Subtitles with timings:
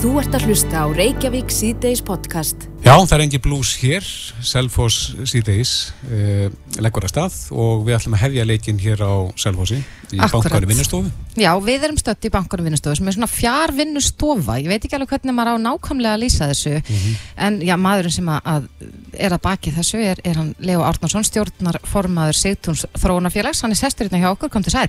[0.00, 2.62] Þú ert að hlusta á Reykjavík síðdeis podcast.
[2.80, 4.06] Já, það er engi blús hér,
[4.40, 5.72] Selfoss síðdeis,
[6.08, 6.46] uh,
[6.80, 10.48] leggur að stað og við ætlum að hefja leikin hér á Selfossi í Akkúrat.
[10.48, 11.12] bankanu vinnustofu.
[11.36, 14.56] Já, við erum stött í bankunum vinnustofu sem er svona fjár vinnustofa.
[14.64, 16.74] Ég veit ekki alveg hvernig maður á nákvæmlega að lýsa þessu.
[17.36, 18.68] En já, maðurinn sem að, að
[19.20, 23.60] er að baki þessu er, er hann Leo Árnarsson, stjórnar formaður Sigtúns þróunafélags.
[23.60, 24.88] Hann er sestur hérna hjá okkur, kom til sæl.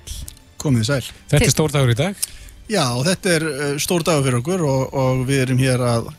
[0.56, 1.04] Komið sæl.
[1.28, 2.30] Þetta er stór dagur í dag.
[2.72, 6.12] Já, þetta er uh, stór dagur fyrir okkur og, og við erum hér að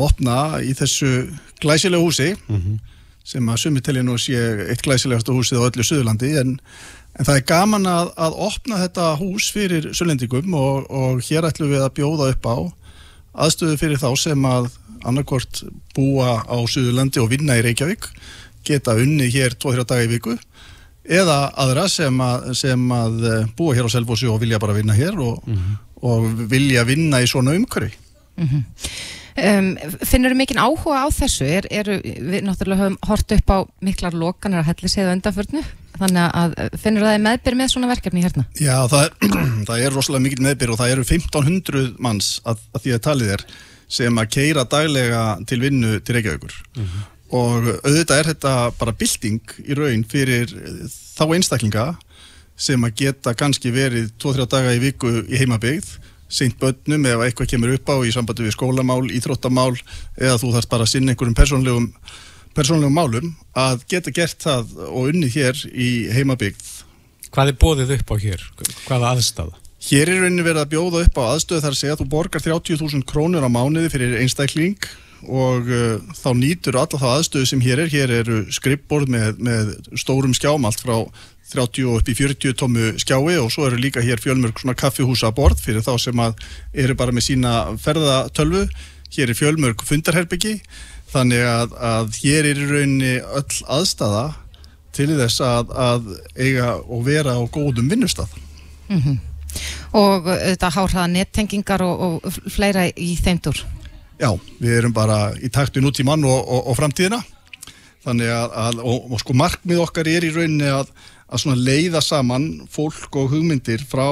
[0.00, 1.28] opna í þessu
[1.60, 2.30] glæsilega húsi
[3.26, 4.38] sem að sumi telja nú sé
[4.70, 6.54] eitt glæsilegasta húsið á öllu Suðurlandi en,
[7.18, 11.72] en það er gaman að, að opna þetta hús fyrir Suðlendingum og, og hér ætlum
[11.74, 12.56] við að bjóða upp á
[13.44, 14.70] aðstöðu fyrir þá sem að
[15.04, 15.64] annarkvort
[15.96, 18.08] búa á Suðurlandi og vinna í Reykjavík
[18.64, 20.38] geta unni hér 2-3 daga í viku
[21.04, 24.96] eða aðra sem að, sem að eh, búa hér á Selfossi og vilja bara vinna
[24.96, 25.40] hér og,
[26.06, 27.92] og vilja vinna í svona umhverfi.
[29.40, 31.46] Um, finnur þú mikinn áhuga á þessu?
[31.46, 35.62] Er, er, við náttúrulega höfum hort upp á miklar lokanir að helli segðu undanförnu.
[36.00, 38.46] Þannig að finnur það meðbyr með svona verkefni hérna?
[38.56, 42.84] Já, það er, það er rosalega mikil meðbyr og það eru 1500 manns að, að
[42.86, 43.46] því að talið er
[43.90, 46.54] sem að keira daglega til vinnu til Reykjavíkur
[47.30, 50.50] og auðvitað er þetta bara bylting í raun fyrir
[50.90, 51.84] þá einstaklinga
[52.60, 55.94] sem að geta kannski verið 2-3 daga í viku í heimabygð
[56.30, 59.72] seint börnum ef eitthvað kemur upp á í sambandi við skólamál, íþróttamál
[60.20, 61.88] eða þú þarfst bara að sinna einhverjum persónlegum
[62.54, 66.70] persónlegum málum að geta gert það og unnið hér í heimabygð
[67.30, 68.40] Hvað er bóðið upp á hér?
[68.88, 69.58] Hvaða aðstafa?
[69.86, 72.42] Hér er rauninni verið að bjóða upp á aðstöðu þar að segja að þú borgar
[72.44, 74.88] 30.000 krónur á mánuði fyrir einstakling
[75.30, 77.92] og uh, þá nýtur alla þá aðstöðu sem hér er.
[77.92, 79.70] Hér eru skrippborð með, með
[80.02, 80.96] stórum skjám, allt frá
[81.50, 85.32] 30 og upp í 40 tómu skjái og svo eru líka hér fjölmörg svona kaffihúsa
[85.34, 86.38] borð fyrir þá sem að
[86.74, 88.66] eru bara með sína ferðatölvu.
[89.10, 90.60] Hér er fjölmörg fundarherbyggi
[91.10, 94.28] þannig að, að hér er í rauninni öll aðstafa
[94.94, 98.32] til þess að, að eiga og vera á góðum vinnustaf.
[99.90, 103.58] Og þetta hárhaða nettengingar og, og fleira í þeimdur.
[104.20, 107.22] Já, við erum bara í takt við nútímann og, og, og framtíðina
[108.04, 110.92] þannig að, að og, og sko markmið okkar er í rauninni að,
[111.30, 114.08] að svona leiða saman fólk og hugmyndir frá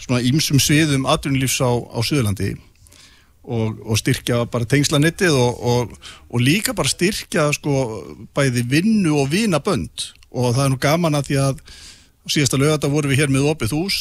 [0.00, 2.54] svona ýmsum sviðum atvinnulífs á, á Suðurlandi
[3.44, 5.94] og, og styrkja bara tengslanettið og,
[6.30, 8.02] og líka bara styrkja sko
[8.36, 10.10] bæði vinnu og vinabönd.
[10.34, 11.64] Og það er nú gaman að því að
[12.34, 13.98] síðasta lögata vorum við hér með opið hús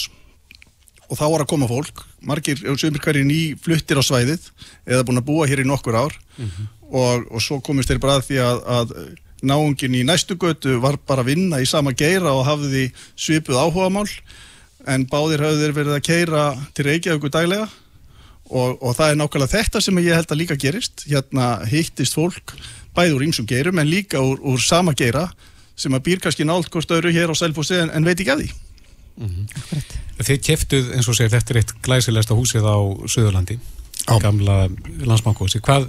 [1.11, 4.47] og þá var að koma fólk, margir sömur hverjir ný fluttir á svæðið
[4.87, 6.15] eða búin að búa hér í nokkur ár.
[6.93, 8.95] Og, og svo komist þeir bara að því að, að
[9.43, 12.87] náungin í næstu götu var bara að vinna í sama geira og hafði
[13.19, 14.07] svipuð áhugamál
[14.89, 16.43] en báðir hafði þeir verið að keira
[16.75, 17.69] til Reykjavík daglega.
[18.53, 21.05] Og, og það er nákvæmlega þetta sem ég held að líka gerist.
[21.07, 22.53] Hérna hittist fólk
[22.93, 25.29] bæði úr ýmsum geirum en líka úr, úr sama geira
[25.79, 28.43] sem að býr kannski nált hvort öðru hér á Selfossi en, en veit ekki að
[28.43, 28.51] því.
[30.23, 32.77] Þið keftuð, eins og segir, þetta er eitt glæsilegsta húsið á
[33.09, 33.57] Suðurlandi,
[34.03, 34.17] Já.
[34.19, 34.67] gamla
[35.07, 35.61] landsbankahúsi.
[35.63, 35.87] Hvað,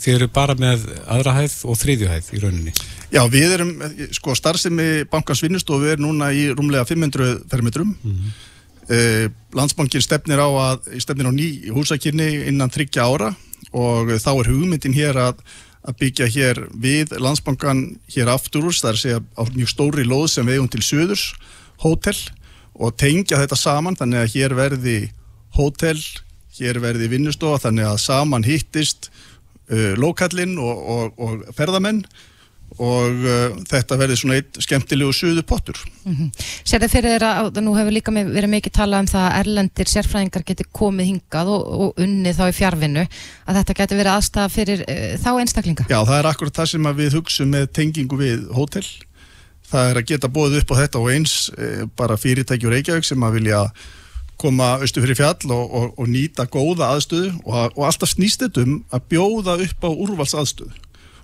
[0.00, 2.72] þið eru bara með aðra hæð og þriðju hæð í rauninni.
[3.12, 3.74] Já, við erum,
[4.16, 7.92] sko, starfsemi bankans vinnustofu er núna í rúmlega 500 fermetrum.
[8.00, 8.32] Mm
[9.54, 13.30] Landsbankin stefnir á, að, stefnir á ný húsakynni innan þryggja ára
[13.72, 15.38] og þá er hugmyndin hér að,
[15.86, 20.04] að byggja hér við Landsbankan hér aftur úr, það er að segja á mjög stóri
[20.04, 21.28] lóð sem við eigum til söðurs,
[21.84, 22.16] hótel
[22.74, 24.98] og tengja þetta saman þannig að hér verði
[25.54, 25.98] hótel,
[26.58, 29.10] hér verði vinnustofa þannig að saman hittist
[29.70, 32.04] uh, lokallinn og, og, og ferðamenn
[32.80, 35.76] og uh, þetta verði svona eitt skemmtilegu suðu pottur.
[36.64, 40.46] Sér þið fyrir þeirra, nú hefur líka verið mikið talað um það að erlendir sérfræðingar
[40.48, 43.06] geti komið hingað og, og unnið þá í fjárvinnu,
[43.44, 45.88] að þetta geti verið aðstæða fyrir uh, þá einstaklinga.
[45.92, 48.86] Já, það er akkurat það sem við hugsum með tengingu við hótel.
[49.72, 53.06] Það er að geta bóðið upp á þetta og eins eh, bara fyrirtæki og Reykjavík
[53.08, 53.60] sem að vilja
[54.42, 58.66] koma austu fyrir fjall og, og, og nýta góða aðstöðu og, og alltaf snýst þetta
[58.66, 60.72] um að bjóða upp á úrvals aðstöðu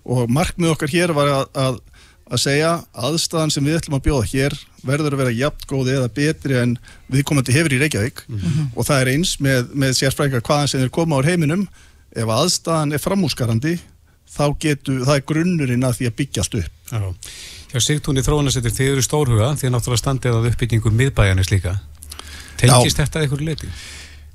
[0.09, 1.81] og markmið okkar hér var að, að,
[2.33, 4.57] að segja aðstæðan sem við ætlum að bjóða hér
[4.89, 6.75] verður að vera jafn góð eða betri en
[7.13, 8.25] viðkomandi hefur í Reykjavík.
[8.75, 11.67] Og það er eins með, með sérfrækja hvaðan sem þeir koma úr heiminum.
[12.17, 13.77] Ef aðstæðan er framúskarandi
[14.29, 16.75] þá getur, það er grunnurinn að því að byggjast upp.
[16.89, 17.81] Já.
[17.85, 21.75] Sigtúni þróunasettir þið eru stórhuga, þið er náttúrulega standið að uppbyggingu miðbæjanis líka.
[22.59, 23.71] Tengist þetta að ykkur leiti?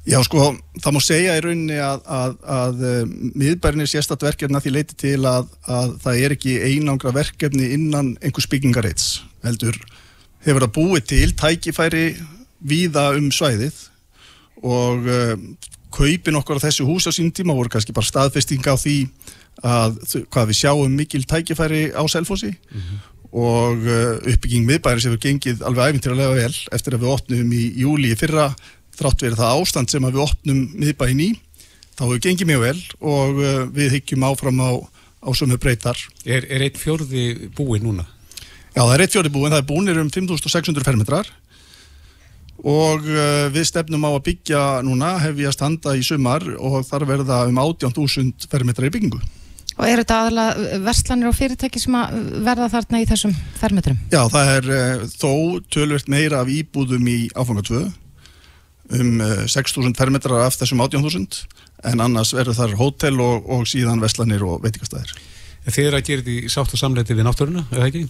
[0.04, 0.50] Já, sko,
[0.84, 4.98] það má segja í rauninni að, að, að uh, miðbærinni sérstatt verkefni að því leiti
[5.00, 9.06] til að, að það er ekki einangra verkefni innan einhvers byggingareits.
[9.46, 9.80] Heldur
[10.44, 12.04] hefur það búið til tækifæri
[12.68, 13.80] víða um svæðið
[14.64, 15.38] og uh,
[15.94, 18.98] kaupin okkar á þessu hús á sín tíma voru kannski bara staðfestinga á því
[19.64, 20.00] að
[20.34, 23.02] hvað við sjáum mikil tækifæri á Selfossi mm -hmm.
[23.34, 27.64] Og uh, uppbygging miðbæri sem hefur gengið alveg æfintilega vel eftir að við opnum í
[27.82, 28.52] júli í fyrra
[28.94, 31.30] þrátt verið það ástand sem að við opnum miðbæin í
[31.98, 34.72] þá hefur gengið mjög vel og uh, við hyggjum áfram á,
[35.26, 35.98] á sömu breytar.
[36.26, 38.06] Er, er eitt fjörði búi núna?
[38.74, 41.34] Já, það er eitt fjörði búi en það er búinir um 5600 fermetrar
[42.64, 47.46] og uh, við stefnum á að byggja núna hefjast handa í sumar og þar verða
[47.50, 49.20] um 18.000 fermetra í byggingu.
[49.74, 54.00] Og eru þetta aðalega verslanir og fyrirtæki sem að verða þarna í þessum fermetrum?
[54.14, 55.34] Já, það er uh, þó
[55.74, 57.84] tölvert meira af íbúðum í áfanga 2
[58.94, 61.46] um uh, 6.000 fermetrar af þessum 18.000
[61.90, 65.16] en annars verður þar hótel og, og síðan verslanir og veitikastæðir.
[65.64, 68.02] Þið eru að gera þetta í sátt og samleiti við náttúruna, eða ekki?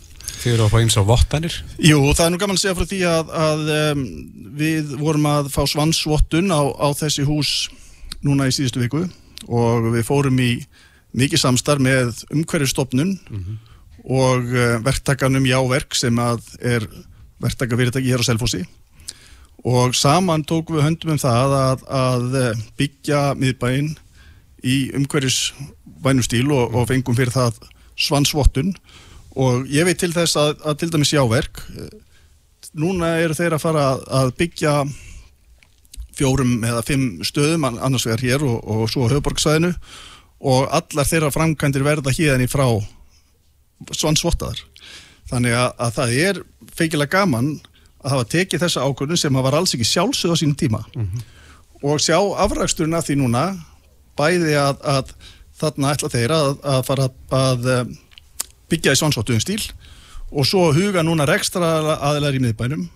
[0.42, 1.58] Þið eru að fá eins á vottanir?
[1.78, 4.02] Jú, það er nú gaman að segja frá því að, að um,
[4.58, 7.52] við vorum að fá svansvottun á, á þessi hús
[8.26, 9.04] núna í síðustu viku
[9.46, 10.50] og við fórum í
[11.18, 13.58] mikið samstarf með umhverjastofnun mm -hmm.
[14.04, 16.88] og uh, verktakanum Jáverk sem er
[17.40, 18.66] verktakafyrirtæki hér á Selfossi.
[19.64, 23.96] Og saman tók við höndum um það að, að uh, byggja miðbæinn
[24.64, 25.54] í umhverjus
[26.04, 27.60] vænum stíl og, og fengum fyrir það
[27.96, 28.76] svansvottun.
[29.36, 31.64] Og ég veit til þess að, að til dæmis jáverk
[32.74, 33.86] núna eru þeir að fara
[34.22, 34.74] að byggja
[36.18, 39.74] fjórum eða fimm stöðum annars vegar hér og, og svo höfuborgsvæðinu
[40.44, 42.68] og allar þeirra framkvæmdir verða hérna í frá
[43.96, 44.60] svansvottaðar
[45.30, 46.42] þannig að, að það er
[46.74, 47.54] feikilega gaman
[48.04, 50.82] að hafa tekið þessa ákvörðun sem var alls ekki sjálfsögð á sínum tíma.
[50.96, 51.22] Mm -hmm.
[51.84, 53.44] og sjá afræksturinn af því núna
[54.18, 55.14] bæði að, að
[55.60, 57.86] þarna ætla þeir að, að fara að eh,
[58.70, 59.64] byggja í svansvottuðum stíl
[60.32, 62.90] og svo huga núna rekstra aðeinar í miðbænum.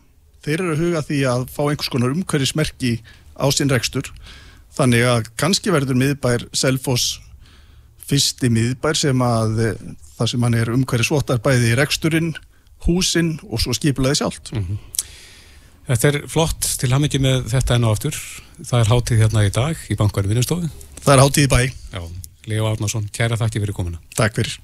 [0.44, 3.02] Þeir eru að huga því að fá einhvers konar umhverjismerki
[3.38, 4.10] á sinn rekstur.
[4.74, 7.20] Þannig að kannski verður miðbær Selfos
[8.08, 9.82] fyrsti miðbær sem að eh,
[10.18, 12.36] það sem hann er umhverjisvotar bæði í reksturinn,
[12.88, 14.86] húsinn og svo skipilaði sjálft mm -hmm.
[15.88, 18.16] Þetta er flott til ham ekki með þetta enn og aftur
[18.60, 20.68] það er hátíð hérna í dag í bankværi vinnustofu
[21.04, 21.62] Það er hátíð í bæ
[21.94, 22.02] Já
[22.48, 24.00] Leo Árnarsson, kæra þakki fyrir komuna.
[24.16, 24.56] Takk fyrir.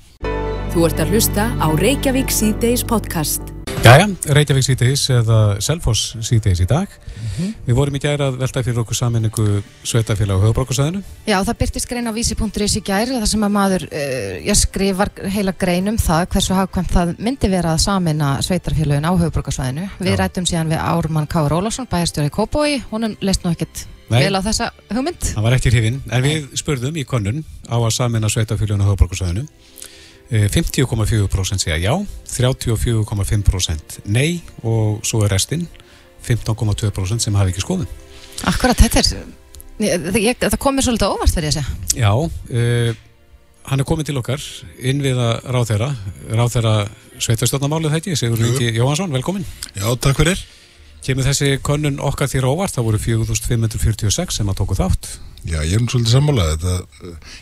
[0.73, 3.51] Þú ert að hlusta á Reykjavík C-Days podcast.
[3.83, 6.87] Jæja, Reykjavík C-Days eða Selfoss C-Days í dag.
[6.87, 7.49] Mm -hmm.
[7.67, 11.01] Við vorum í gæra að velta fyrir okkur saminningu Sveitafélag og höfubrókarsæðinu.
[11.27, 15.51] Já, það byrtist grein á vísi.is í gæri þar sem að maður, uh, skrifar heila
[15.51, 19.89] grein um það hversu hafkvæmt það myndi vera að samina Sveitarfélagin á höfubrókarsæðinu.
[19.99, 24.35] Við rættum síðan við Ármann Káur Ólafsson, bæjarstjóri Kópói, honum leist nú ekkert Nei, vel
[24.35, 25.33] á þessa hugmynd.
[25.35, 29.47] Það var ekki hrifin, en við spurðum í konun á að samina sveitafélaginu á höfbrukarsvæðinu.
[30.33, 31.93] 50,4% segja já,
[32.33, 35.67] 34,5% nei og svo er restinn
[36.23, 37.89] 15,2% sem hafi ekki skoðun.
[38.49, 39.25] Akkurat, þetta er,
[40.23, 41.99] ég, það komir svolítið óvart verið að segja.
[41.99, 43.01] Já, uh,
[43.69, 44.43] hann er komin til okkar
[44.79, 45.91] inn við að ráð þeirra,
[46.39, 46.73] ráð þeirra
[47.23, 49.45] sveitastjórnamálið þetta, Sigur Ríki Jóhansson, velkomin.
[49.75, 50.41] Já, takk fyrir.
[51.03, 55.11] Kemur þessi könnun okkar þér óvart, það voru 4546 sem að tóku þátt.
[55.43, 56.65] Já, ég er nú svolítið sammálað.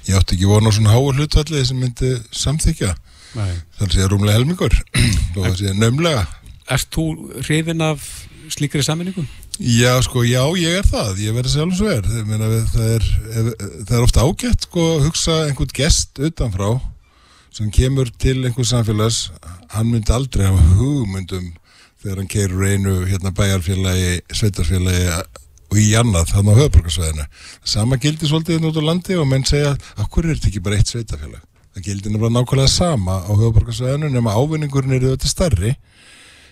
[0.07, 2.95] Ég átti ekki vona á svona háa hlutvallið sem myndi samþykja.
[3.37, 3.53] Nei.
[3.77, 4.73] Það er rúmlega helmingur
[5.37, 6.25] og það sér nömlega.
[6.71, 7.05] Erst þú
[7.43, 8.07] hrifin af
[8.51, 9.23] slíkri saminningu?
[9.61, 11.19] Já, sko, já, ég er það.
[11.21, 12.07] Ég verði sjálf svo er.
[12.07, 13.05] Það er,
[13.85, 16.71] það er ofta ágætt sko, að hugsa einhvern gest utanfrá
[17.51, 19.25] sem kemur til einhvers samfélags,
[19.73, 21.49] hann myndi aldrei hafa hugmyndum
[22.01, 25.09] þegar hann keirur einu hérna, bæjarfélagi, sveitarfélagi
[25.71, 27.25] og í annað þannig á höfbrukarsvæðinu.
[27.73, 30.63] Sama gildi svolítið hérna út á landi og menn segja að hverju er þetta ekki
[30.65, 31.43] bara eitt sveitarfélag?
[31.71, 35.75] Það gildi náttúrulega nákvæmlega sama á höfbrukarsvæðinu nema ávinningurinn eru þetta starri.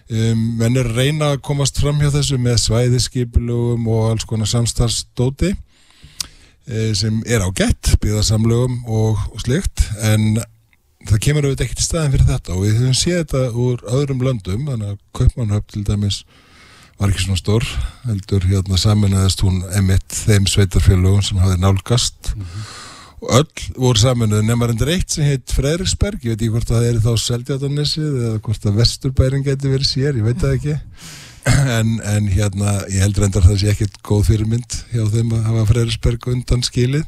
[0.09, 5.51] Um, menn er reyna að komast fram hjá þessu með svæðiskipilugum og alls konar samstarfsdóti
[5.53, 10.39] eh, sem er á gett, byggðarsamlugum og, og slikt en
[11.05, 14.23] það kemur auðvitað ekkert í staðin fyrir þetta og við höfum séð þetta úr öðrum
[14.25, 16.23] löndum þannig að Kaupmannhöfn til dæmis
[16.99, 17.65] var ekki svona stór
[18.03, 22.65] heldur hérna saminæðist hún emitt þeim sveitarfélögum sem hafið nálgast mm -hmm.
[23.21, 26.77] og öll voru saminuð nefnar endur eitt sem heit Freiriksberg ég veit ekki hvort að
[26.77, 30.77] það er þá Seldjátanessið eða hvort að Vesturbæring geti verið sér, ég veit það ekki
[31.79, 35.65] en, en hérna ég heldur endar það sé ekkert góð fyrirmynd hjá þeim að hafa
[35.69, 37.05] Freyrisberg undan skilið.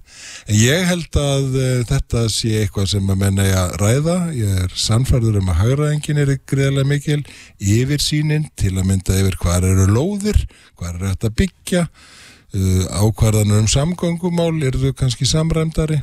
[0.47, 4.17] En ég held að uh, þetta sé eitthvað sem að menna ég að ræða.
[4.37, 7.21] Ég er sannfærður um að hagraðengin er greiðlega mikil
[7.59, 10.41] yfir sínin til að mynda yfir hvað eru lóðir
[10.77, 16.01] hvað eru þetta byggja uh, ákvarðanur um samgöngumál eru þau kannski samræmdari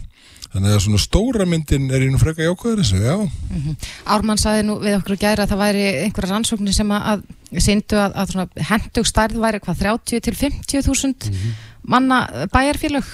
[0.52, 3.16] Þannig að svona stóra myndin er í nú freka jákvæður þessu, já.
[3.20, 3.88] Mm -hmm.
[4.06, 7.96] Ármann saði nú við okkur gæra að það væri einhverja rannsóknir sem að, að síndu
[8.00, 11.52] að, að hendug stærð væri hvað 30 til 50 þúsund mm -hmm.
[11.82, 13.04] manna bæjarfélög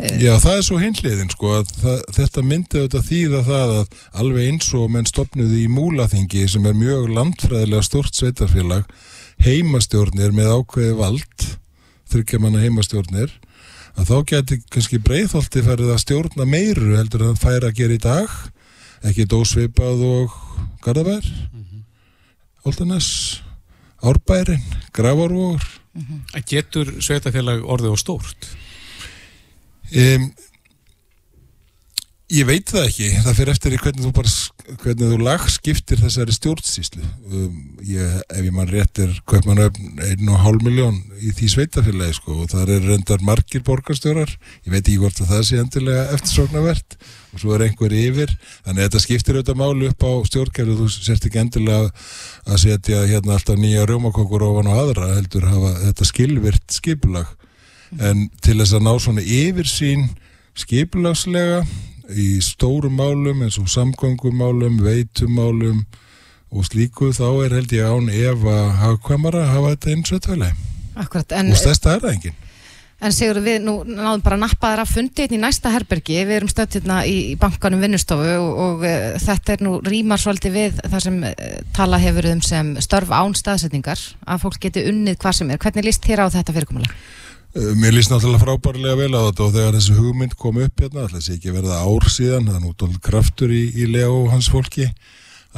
[0.00, 4.46] Já, það er svo hinliðin sko að það, þetta myndi auðvitað þýða það að alveg
[4.48, 8.86] eins og menn stopnuði í Múlaþingi sem er mjög landfræðilega stort sveitarfélag
[9.44, 11.46] heimastjórnir með ákveði vald
[12.10, 13.34] þryggja manna heimastjórnir
[14.00, 17.96] að þá geti kannski breyðholti ferðið að stjórna meiru heldur að það færa að gera
[17.96, 18.38] í dag
[19.10, 20.36] ekki dósveipað og
[20.84, 21.82] Garðabær mm -hmm.
[22.64, 23.08] Oldanes
[24.00, 25.60] Árbærin, Gravarvór
[25.92, 26.44] mm -hmm.
[26.46, 28.48] Getur sveitafélag orðið og stórt?
[29.92, 30.32] Um,
[32.30, 34.32] ég veit það ekki, það fyrir eftir hvernig þú, bara,
[34.84, 37.02] hvernig þú lagskiptir þessari stjórnsýslu.
[37.26, 37.56] Um,
[37.86, 42.72] ég, ef ég mann rétt er kaupmanöfn 1,5 miljón í því sveitafélagi sko, og það
[42.76, 44.30] er reyndar margir borgarstjórar,
[44.62, 46.96] ég veit ekki hvort að það sé endilega eftirsóknarvert
[47.30, 48.32] og svo er einhver yfir,
[48.62, 51.92] þannig að þetta skiptir auðvitað málu upp á stjórnkerðu, þú sérst ekki endilega
[52.46, 57.30] að setja hérna alltaf nýja rjómakokkur ofan og aðra heldur hafa þetta skilvirt skipulag.
[57.98, 60.12] En til þess að ná svona yfirsýn
[60.58, 61.64] skiplagslega
[62.14, 65.84] í stórum málum eins og samgöngumálum, veitumálum
[66.50, 68.70] og slíku þá er held ég án ef að
[69.44, 70.38] að hafa þetta eins og þetta
[71.54, 72.38] og stærsta er það enginn
[73.00, 76.18] En Sigur, við nú náðum bara að nappa þér að fundi hérna í næsta herbergi,
[76.28, 80.20] við erum stöðt hérna í, í bankanum vinnustofu og, og uh, þetta er nú rýmar
[80.20, 84.84] svolítið við það sem uh, tala hefur um sem störf án staðsetningar, að fólk geti
[84.90, 85.62] unnið hvað sem er.
[85.64, 87.00] Hvernig líst þér á þetta fyrirkomulega?
[87.50, 91.02] Eh, mér líst náttúrulega frábærlega vel á þetta og þegar þessi hugmynd kom upp hérna,
[91.02, 94.46] alltaf sé ekki verða ár síðan, það er náttúrulega kraftur í, í Leo og hans
[94.52, 94.84] fólki,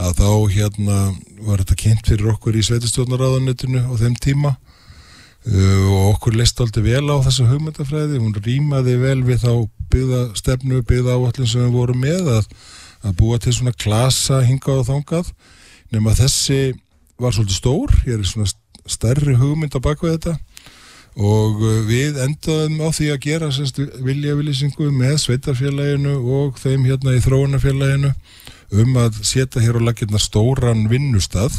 [0.00, 1.00] að þá hérna
[1.44, 4.54] var þetta kynnt fyrir okkur í sveitistjórnaráðanetinu á þeim tíma.
[5.42, 9.52] Uh, og okkur leist aldrei vel á þessa hugmyndafræði, hún rýmaði vel við þá
[9.92, 12.48] byggða stefnu, byggða áallin sem við vorum með að,
[13.02, 15.32] að búa til svona klasa hingað og þangað,
[15.92, 16.60] nema þessi
[17.20, 18.48] var svolítið stór, ég er svona
[18.86, 20.38] stærri hugmynd á bakvið þetta
[21.16, 23.50] og uh, við endaðum á því að gera
[24.08, 28.14] viljavillisingu með sveitarfélaginu og þeim hérna í þróunarfélaginu
[28.72, 31.52] um að setja hér á lakirna stóran vinnustad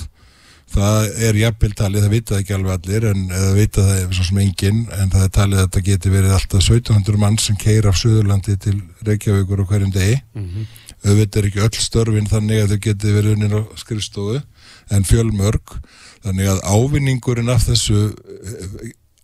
[0.74, 4.27] það er jafnvel talið, það vita ekki alveg allir en það vita það er svo
[4.29, 7.89] sem engin en það er talið að þetta geti verið alltaf 1700 mann sem keir
[7.89, 10.17] af Suðurlandi til Reykjavíkur og hverjum degi.
[10.33, 10.65] Mm -hmm.
[11.03, 14.41] auðvitað er ekki öll störfin þannig að þau geti verið unnir á skrifstofu
[14.89, 15.77] en fjölmörg.
[16.24, 18.13] Þannig að ávinningurinn af þessu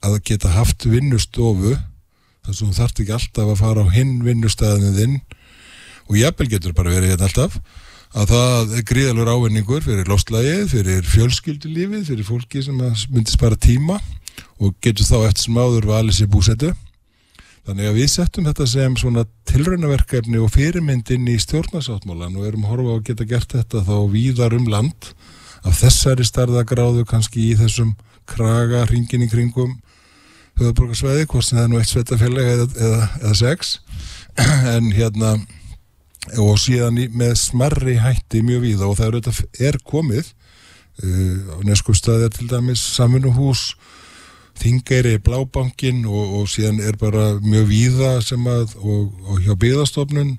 [0.06, 1.76] að geta haft vinnustofu
[2.46, 5.20] þar sem þú þart ekki alltaf að fara á hinn vinnustæðinu þinn
[6.10, 7.60] og jafnvel getur bara verið hérna alltaf
[8.18, 14.00] að það er gríðalur ávinningur fyrir lofslægið, fyrir fjölskyldulífið fyrir fólki sem myndi spara tíma
[14.58, 16.72] og getur þá eftir sem áður valið sér búsetu.
[17.68, 22.96] Þannig að við settum þetta sem svona tilraunaverkefni og fyrirmyndin í stjórnarsáttmálan og erum horfa
[22.96, 25.12] á að geta gert þetta þá víðar um land
[25.62, 27.94] af þessari starðagráðu kannski í þessum
[28.30, 29.76] kraga hringin í kringum
[30.60, 33.80] höfuborgarsvæði, hvort sem það er nú eitt sveitafélag eða, eða, eða sex.
[34.76, 35.38] En hérna
[36.40, 39.40] og síðan með smarri hætti mjög víða og það er,
[39.72, 43.72] er komið uh, á neskustæðir til dæmis saminuhús
[44.60, 50.34] Þingeyri, Blábankin og, og síðan er bara mjög víða sem að og, og hjá byggðastofnun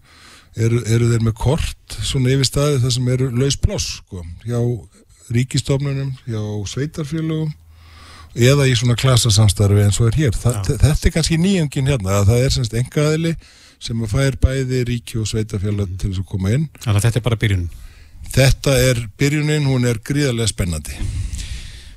[0.61, 4.61] eru, eru þeir með kort svona yfir staði þar sem eru laus pláss sko, hjá
[5.33, 7.55] ríkistofnunum, hjá sveitarfélögum
[8.35, 10.37] eða í svona klasasamstarfi eins og er hér.
[10.37, 13.35] Þa, þetta er kannski nýjungin hérna að það er semst engaðili
[13.81, 16.69] sem að fær bæði ríki og sveitafélag til þess að koma inn.
[16.83, 17.69] Þannig að þetta er bara byrjun.
[18.31, 20.99] Þetta er byrjunin, hún er gríðarlega spennandi.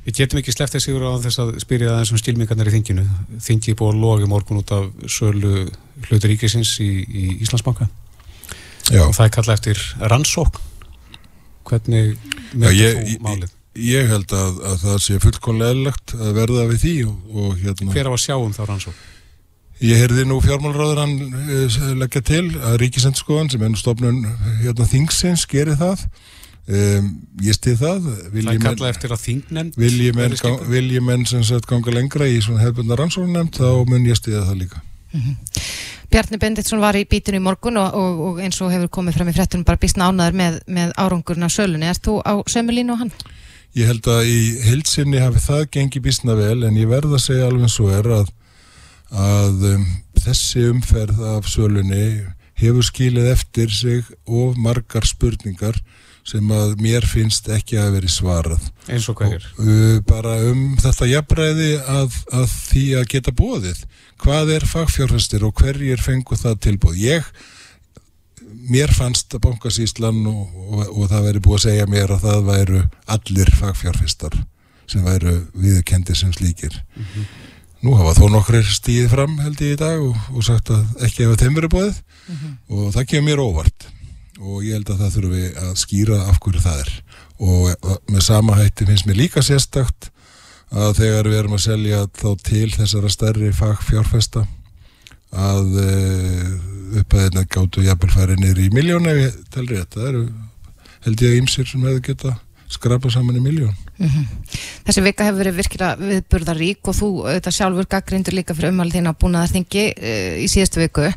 [0.04, 2.74] Við getum ekki sleft þessi úr á þess að spyrja það eins og stílmingarnar í
[2.74, 3.04] þinginu.
[3.44, 5.68] Þingi búið að logi morgun út af sölu
[6.08, 7.88] hlutur ríkisins í, í Íslandsbanka.
[8.92, 9.04] Já.
[9.06, 10.58] og það er kallað eftir rannsók
[11.68, 12.18] hvernig
[12.52, 13.54] meðtur þú málið?
[13.80, 17.96] Ég held að, að það sé fullkonlega eðlagt að verða við því og, og hérna...
[17.96, 19.01] Hver á að sjá um þá rannsók?
[19.84, 24.22] Ég heyrði nú fjármálráður hann uh, leggja til að Ríkisendskoðan sem ennum stofnun
[24.62, 26.06] hérna, þingsins gerir það
[26.70, 27.10] um,
[27.44, 29.82] ég stið það Það er kallað eftir að þingnemnd
[30.70, 34.62] Vilji menn sem sagt ganga lengra í svona hefðbundar rannsóknarnemnd þá mun ég stiða það
[34.62, 35.36] líka mm -hmm.
[36.13, 39.30] Bjarni Benditsson var í bítinu í morgun og, og, og eins og hefur komið fram
[39.32, 41.88] í frettunum bara býstna ánaður með, með árangurna sölunni.
[41.89, 43.13] Er þú á sömulínu og hann?
[43.74, 47.50] Ég held að í heilsinni hafi það gengið bísna vel en ég verða að segja
[47.50, 48.27] alveg svo er að,
[49.10, 49.88] að um,
[50.22, 52.06] þessi umferð af sölunni
[52.62, 55.80] hefur skilið eftir sig of margar spurningar
[56.24, 58.70] sem að mér finnst ekki að veri svarað.
[58.88, 59.44] Eins og er?
[59.58, 63.82] Uh, bara um þetta jafnræði að, að því að geta bóðið.
[64.24, 67.01] Hvað er fagfjárfæstir og hverjir fengu það tilbúð?
[67.01, 67.27] Ég
[68.70, 72.46] mér fannst að bankasíslan og, og, og það væri búið að segja mér að það
[72.50, 72.84] væru
[73.16, 74.38] allir fagfjárfistar
[74.90, 77.26] sem væru viðkendir sem slíkir mm -hmm.
[77.82, 81.24] nú hafa þó nokkur stíðið fram held ég í dag og, og sagt að ekki
[81.24, 82.58] hefa þeim verið bóðið mm -hmm.
[82.70, 83.88] og það kemur mér óvart
[84.40, 86.92] og ég held að það þurfum við að skýra af hverju það er
[87.40, 87.76] og
[88.10, 90.10] með sama hætti finnst mér líka sérstakt
[90.72, 94.46] að þegar við erum að selja þá til þessara stærri fagfjárfesta
[95.34, 95.70] að
[97.02, 100.24] upphæðina gáttu jafnvelfæri neyri í miljón ef ég telri þetta það eru
[101.06, 102.36] held ég að ýmsir sem hefur geta
[102.74, 104.28] skrapa saman í miljón mm -hmm.
[104.84, 109.10] Þessi vika hefur verið virkilega viðburðarík og þú þetta sjálfur gaggrindur líka fyrir umhald þín
[109.10, 111.10] að búna það þingi uh, í síðastu viku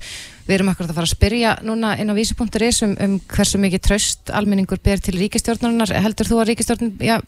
[0.46, 3.80] Við erum akkurat að fara að spyrja núna inn á vísi.is um, um hversu mikið
[3.82, 7.18] tröst almenningur ber til ríkistjórnarinnar heldur þú að ríkistjórn, já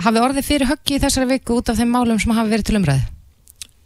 [0.00, 2.78] hafi orðið fyrir höggi í þessari viku út af þeim málum sem hafi verið til
[2.80, 3.06] umræði?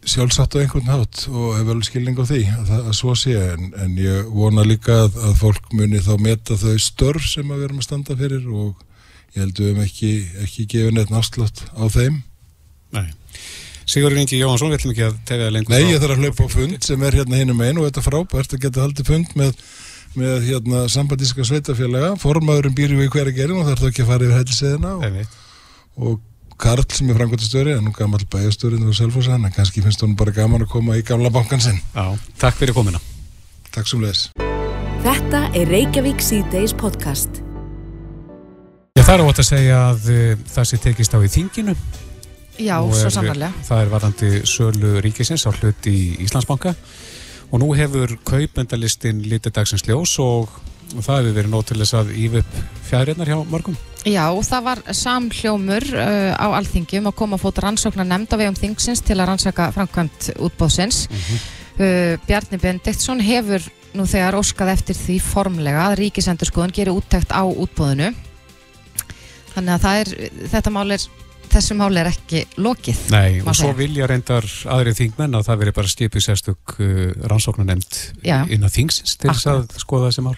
[0.05, 3.35] Sjálfsagt á einhvern hát og hefur vel skilning á því að það að svo sé
[3.41, 7.63] en, en ég vona líka að, að fólk muni þá meta þau störf sem að
[7.63, 8.83] við erum að standa fyrir og
[9.35, 10.13] ég held að við hefum ekki,
[10.45, 12.19] ekki gefið neitt náttúrulega á þeim.
[12.95, 13.07] Nei.
[13.89, 16.55] Sigur Ingi Jóhansson, við ætlum ekki að tefja lengur Nei, ég þarf að hlaupa á
[16.55, 19.35] fund sem er hérna hinn um einu og þetta er frábært að geta haldið fund
[19.37, 19.59] með,
[20.21, 24.29] með hérna, sambandíska sveitafélaga formaðurum býr við hverja gerin og þarf þá ekki að fara
[24.29, 25.37] yfir helseðina og,
[26.01, 26.23] og
[26.61, 30.31] Karl sem er framkvæmtastöri en nú gammal bæjastörin og selfhósa en kannski finnst hún bara
[30.31, 31.81] gaman að koma í gamla bankan sinn.
[31.95, 33.01] Já, takk fyrir komina
[33.75, 34.29] Takk sem leðis
[35.05, 37.43] Þetta er Reykjavík C-Days podcast.
[38.95, 41.75] Já, það er ótt að segja að uh, það sé tekist á í þinginu.
[42.57, 46.73] Já, er, svo samanlega Það er varandi sölu ríkisins á hlut í Íslandsbanka.
[47.51, 50.55] Og nú hefur kaupendalistin lítið dagsins ljós og
[50.95, 52.57] og það hefur verið nót til þess að ívipp
[52.89, 53.77] fjæðirinnar hjá mörgum.
[54.05, 59.01] Já, það var samhljómur uh, á alþingjum að koma að fóta rannsóknar nefnda vegum þingsins
[59.01, 61.07] til að rannsaka framkvæmt útbóðsins.
[61.09, 61.49] Mm -hmm.
[61.79, 67.45] uh, Bjarni Bendiktsson hefur nú þegar óskað eftir því formlega að ríkisendurskoðun gerir úttækt á
[67.49, 68.13] útbóðinu.
[69.55, 70.09] Þannig að er,
[70.53, 71.01] þetta mál er
[71.55, 73.01] þessu máli er ekki lokið.
[73.15, 77.69] Nei, og svo vilja reyndar aðrið þingmenn að það veri bara skipið sérstök uh, rannsóknar
[77.71, 78.01] nefnd
[78.53, 80.37] innan þingsins til þess að skoða þessi mál.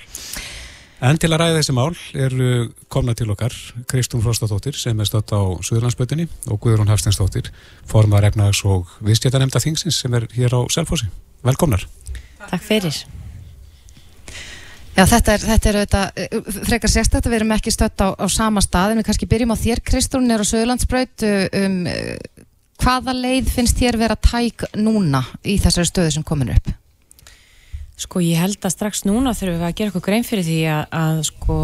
[1.04, 2.47] En til að ræða þessi mál eru
[2.89, 3.52] komna til okkar
[3.91, 7.50] Kristún Frostadóttir sem er stödd á Suðurlandsbötunni og Guðrún Hafstensdóttir
[7.89, 11.11] formar efnags og viðstjætanemnda þingsins sem er hér á Selfossi.
[11.45, 11.85] Velkomnar.
[12.47, 13.02] Takk fyrir.
[14.97, 18.26] Já, þetta er, þetta er auðvitað, eh, frekar sérstaklega, við erum ekki stödd á, á
[18.32, 21.26] sama stað en við kannski byrjum á þér Kristún er á Suðurlandsbröð
[21.61, 21.76] um,
[22.80, 26.73] hvaða leið finnst þér vera tæk núna í þessari stöðu sem komin upp?
[27.97, 30.82] Sko ég held að strax núna þurfum við að gera eitthvað grein fyrir því að,
[31.00, 31.54] að sko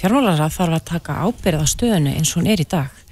[0.00, 3.02] fjármálara þarf að taka ábyrð á stöðunu eins og hún er í dag.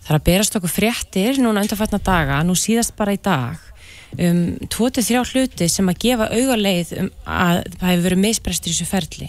[0.00, 3.70] Það er að berast okkur fréttir núna undanfætna daga, nú síðast bara í dag
[4.18, 8.88] um 23 hluti sem að gefa augarleið um að það hefur verið meðsprestur í þessu
[8.90, 9.28] ferli.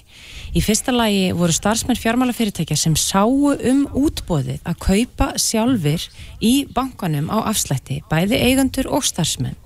[0.58, 6.08] Í fyrsta lagi voru starfsmenn fjármálafyrirtækja sem sáu um útbóðið að kaupa sjálfur
[6.41, 9.61] í bankanum á afslætti, bæði eigandur og starfsmenn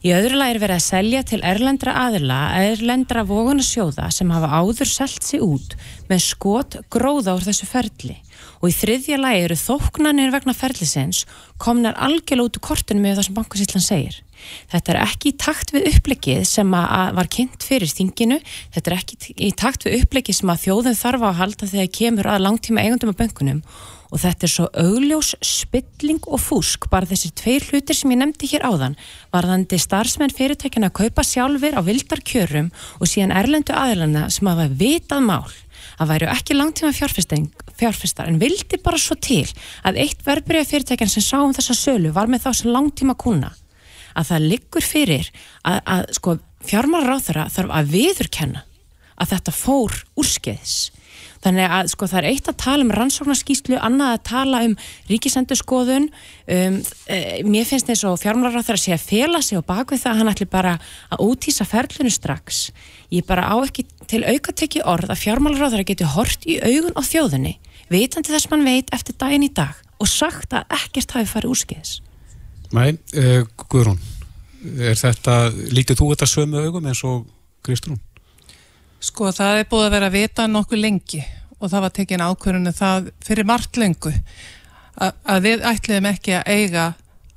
[0.00, 4.88] Í öðru lagi er verið að selja til erlendra aðila, erlendra vogunasjóða sem hafa áður
[4.88, 5.74] selt sig út
[6.08, 8.16] með skot gróða úr þessu ferli.
[8.64, 11.26] Og í þriðja lagi eru þóknanir vegna ferlisins
[11.60, 14.18] komnar algjörlega út úr kortinu með það sem bankasýtlan segir.
[14.72, 18.40] Þetta er ekki í takt við upplegið sem var kynnt fyrir þinginu,
[18.72, 22.32] þetta er ekki í takt við upplegið sem að þjóðum þarf að halda þegar kemur
[22.32, 23.60] að langtíma eigundum af bankunum
[24.10, 28.50] og þetta er svo augljós spilling og fúsk, bara þessi tveir hlutir sem ég nefndi
[28.50, 28.98] hér áðan,
[29.34, 34.68] varðandi starfsmenn fyrirtækina að kaupa sjálfur á vildar kjörum og síðan erlendu aðlana sem hafa
[34.70, 35.50] vitað mál.
[36.00, 39.46] Að væru ekki langtíma fjárfestar en vildi bara svo til
[39.86, 43.54] að eitt verbreyja fyrirtækjan sem sá um þessa sölu var með þá sem langtíma kuna
[44.18, 45.28] að það liggur fyrir
[45.62, 48.64] að, að sko, fjármálar á þeirra þarf að viðurkenna
[49.20, 50.76] að þetta fór úrskeiðis
[51.40, 54.74] Þannig að sko það er eitt að tala um rannsóknarskíslu, annað að tala um
[55.08, 56.08] ríkisendurskoðun.
[56.44, 56.76] Um,
[57.08, 60.20] e, mér finnst þess að fjármálaráþur að sé að fela sig og bakvið það að
[60.20, 60.74] hann ætli bara
[61.08, 62.60] að útýsa ferlunu strax.
[63.08, 67.02] Ég bara á ekki til aukatekki orð að fjármálaráþur að geti hort í augun á
[67.08, 67.56] þjóðunni,
[67.88, 71.96] vitandi þess mann veit eftir daginn í dag og sagt að ekkert hafi farið úrskiðis.
[72.76, 73.98] Nei, uh, Guðrún,
[74.76, 75.40] er þetta,
[75.72, 77.24] lítið þú þetta sömu augum eins og
[77.64, 77.98] Kristrún?
[79.00, 81.22] Sko það er búið að vera að vita nokkuð lengi
[81.60, 84.12] og það var tekin ákvörðinu það fyrir margt lengu
[85.00, 86.84] að við ætliðum ekki að eiga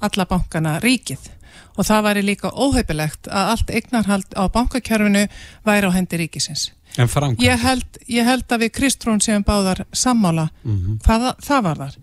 [0.03, 1.29] alla bankana ríkið
[1.77, 5.25] og það væri líka óheipilegt að allt eignarhald á bankakjörfinu
[5.65, 6.71] væri á hendi ríkisins.
[6.97, 7.41] En framkvæmt?
[7.41, 10.99] Ég held, ég held að við Kristrún séum báðar sammála mm -hmm.
[11.05, 11.95] hvað það var þar.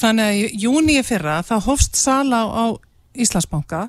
[0.00, 2.64] Þannig að í júni fyrra það hofst sala á
[3.14, 3.88] Íslandsbanka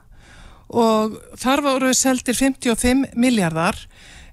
[0.67, 3.77] og þar voru seldir 55 miljardar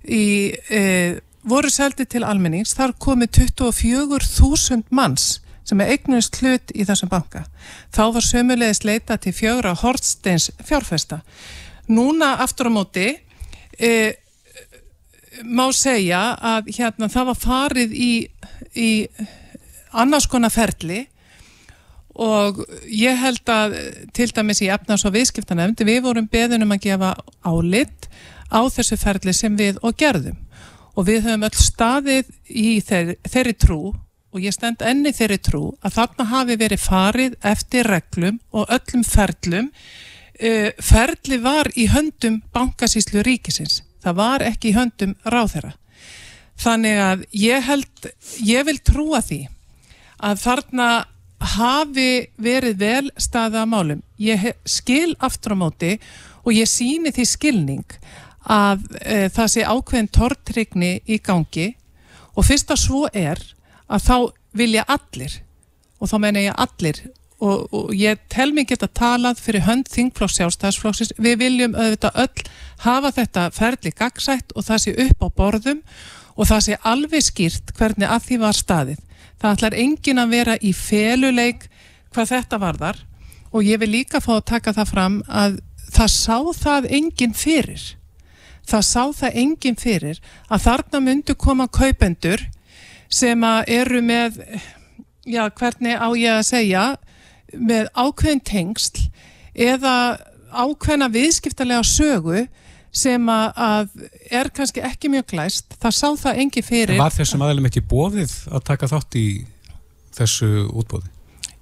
[0.04, 6.86] í, e, voru seldi til almennings, þar komi 24.000 manns sem er eignust hlut í
[6.88, 7.44] þessum banka.
[7.92, 11.20] Þá var sömulegis leita til fjögra Hortsteins fjárfesta.
[11.88, 13.10] Núna aftur á móti
[13.76, 13.92] e,
[15.44, 18.12] má segja að hérna það var farið í,
[18.74, 18.90] í
[19.92, 21.04] annars konar ferli
[22.18, 23.76] og ég held að
[24.16, 27.12] til dæmis í efnars og viðskiptanemndi við vorum beðunum að gefa
[27.46, 28.08] álitt
[28.52, 30.36] á þessu ferli sem við og gerðum.
[30.98, 33.80] Og við höfum öll staðið í þeirri, þeirri trú
[34.28, 39.04] og ég stend enni þeirri trú að þarna hafi verið farið eftir reglum og öllum
[39.06, 43.82] ferlum uh, ferli var í höndum bankasíslu ríkisins.
[44.02, 45.74] Það var ekki í höndum ráþeira
[46.58, 48.10] þannig að ég held
[48.44, 49.44] ég vil trúa því
[50.18, 50.88] að þarna
[51.54, 52.10] hafi
[52.42, 54.02] verið vel staða á málum.
[54.18, 55.92] Ég skil aftur á móti
[56.42, 57.98] og ég síni því skilning
[58.48, 61.68] að e, það sé ákveðin tortrygni í gangi
[62.34, 63.40] og fyrst að svo er
[63.88, 64.16] að þá
[64.56, 65.38] vilja allir
[65.98, 67.00] og þá menna ég allir
[67.38, 72.46] og, og ég tel mér geta talað fyrir hönd þingflokks sjálfstæðsflokksins við viljum auðvitað öll
[72.84, 75.82] hafa þetta ferli gagsætt og það sé upp á borðum
[76.38, 78.98] og það sé alveg skýrt hvernig að því var staðið.
[79.38, 81.68] Það ætlar engin að vera í feluleik
[82.14, 83.00] hvað þetta varðar
[83.50, 85.58] og ég vil líka fá að taka það fram að
[85.94, 87.84] það sá það engin fyrir
[88.68, 92.44] það sá það engin fyrir að þarna myndu koma kaupendur
[93.08, 94.40] sem eru með,
[95.24, 96.86] já hvernig á ég að segja,
[97.56, 99.06] með ákveðin tengsl
[99.56, 99.94] eða
[100.52, 102.46] ákveðina viðskiptarlega sögu
[102.94, 103.90] sem að
[104.32, 106.98] er kannski ekki mjög glæst, það sá það engi fyrir.
[107.00, 109.26] Var þessum aðeins ekki bóðið að taka þátt í
[110.16, 111.12] þessu útbóði?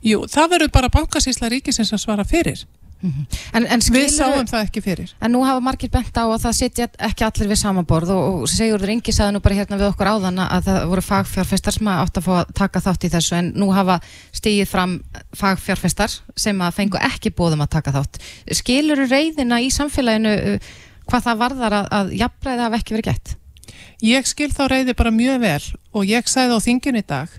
[0.07, 2.63] Jú, það verður bara bankasísla ríkisins að svara fyrir.
[3.03, 3.39] Mm -hmm.
[3.53, 6.55] en, en við sáum það ekki fyrir en nú hafa margir bent á að það
[6.57, 10.07] sitja ekki allir við samanborð og, og Sigurður Ingi sagði nú bara hérna við okkur
[10.07, 13.53] áðan að það voru fagfjárfestar sem átt að fá að taka þátt í þessu en
[13.55, 14.01] nú hafa
[14.33, 15.03] stíðið fram
[15.37, 20.59] fagfjárfestar sem að fengu ekki bóðum að taka þátt skilur reyðina í samfélaginu uh,
[21.07, 23.37] hvað það varðar að, að jafnræði hafa ekki verið gett?
[24.05, 25.63] Ég skil þá reyði bara mjög vel
[25.97, 27.31] og ég sagði á þingin í dag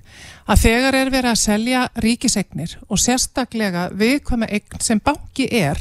[0.49, 5.77] að þegar er verið að selja ríkisegnir og sérstaklega viðkvæma eign sem banki er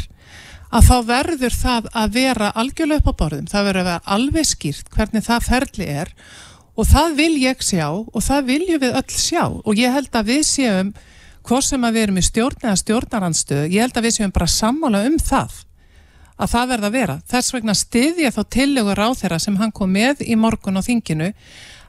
[0.68, 4.48] að þá verður það að vera algjörlega upp á borðum, það verður að vera alveg
[4.50, 6.12] skýrt hvernig það ferli er
[6.76, 9.44] og það vil ég sjá og það viljum við öll sjá.
[9.64, 10.92] Og ég held að við séum
[11.46, 14.50] hvort sem að við erum í stjórn eða stjórnarandstöðu, ég held að við séum bara
[14.50, 15.62] sammála um það
[16.36, 17.16] að það verða að vera.
[17.30, 21.30] Þess vegna stiðja þá tillegur á þeirra sem hann kom með í morgun á þinginu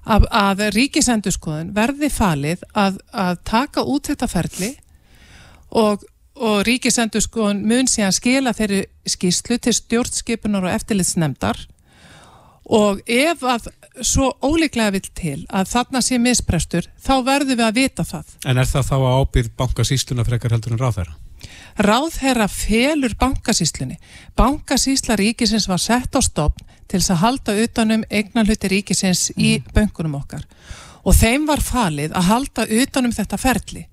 [0.08, 4.72] að, að ríkisendurskoðun verði falið að, að taka út þetta ferli
[5.76, 6.06] og,
[6.40, 11.66] og ríkisendurskoðun mun síðan skila þeirri skýslu til stjórnskipunar og eftirlitsnemdar
[12.68, 13.70] og ef að
[14.04, 18.36] svo ólíklega vil til að þarna sé misprestur þá verður við að vita það.
[18.46, 21.16] En er það þá að ábyrð bankasýstuna frekar heldur en ráð þeirra?
[21.78, 24.00] Ráðherra felur bankasýslunni.
[24.38, 29.44] Bankasýsla ríkisins var sett á stopn til þess að halda utanum eignanluti ríkisins mm.
[29.44, 30.48] í böngunum okkar
[31.08, 33.86] og þeim var falið að halda utanum þetta ferli.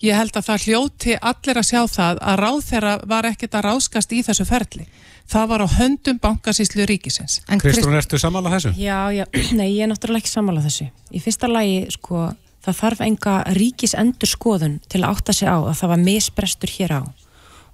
[0.00, 4.14] Ég held að það hljóti allir að sjá það að ráðherra var ekkert að ráskast
[4.16, 4.86] í þessu ferli.
[5.30, 7.40] Það var á höndum bankasýslu ríkisins.
[7.60, 8.72] Kristrún, ertu samála þessu?
[8.80, 9.26] Já, já,
[9.58, 10.88] nei, ég er náttúrulega ekki samála þessu.
[11.12, 12.30] Í fyrsta lagi, sko,
[12.64, 16.76] það þarf enga ríkis endur skoðun til að átta sig á að það var misbrestur
[16.78, 17.02] hér á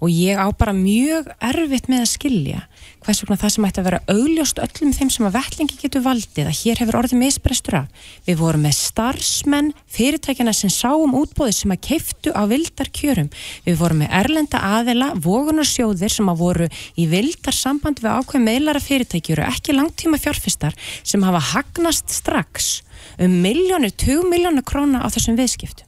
[0.01, 2.61] og ég á bara mjög erfitt með að skilja
[3.07, 6.49] hvers vegna það sem ætti að vera augljóst öllum þeim sem að vellingi getur valdið
[6.51, 8.07] að hér hefur orðið misbrestur af.
[8.27, 13.31] Við vorum með starfsmenn, fyrirtækjana sem sáum útbóðið sem að keiftu á vildar kjörum.
[13.63, 16.69] Við vorum með erlenda aðela, vogunarsjóðir sem að voru
[16.99, 20.75] í vildar samband við ákveð meðlara fyrirtækjuru, ekki langtíma fjárfistar
[21.07, 22.81] sem hafa hagnast strax
[23.27, 25.87] um miljónir, 20 miljónir króna á þessum viðskiptum.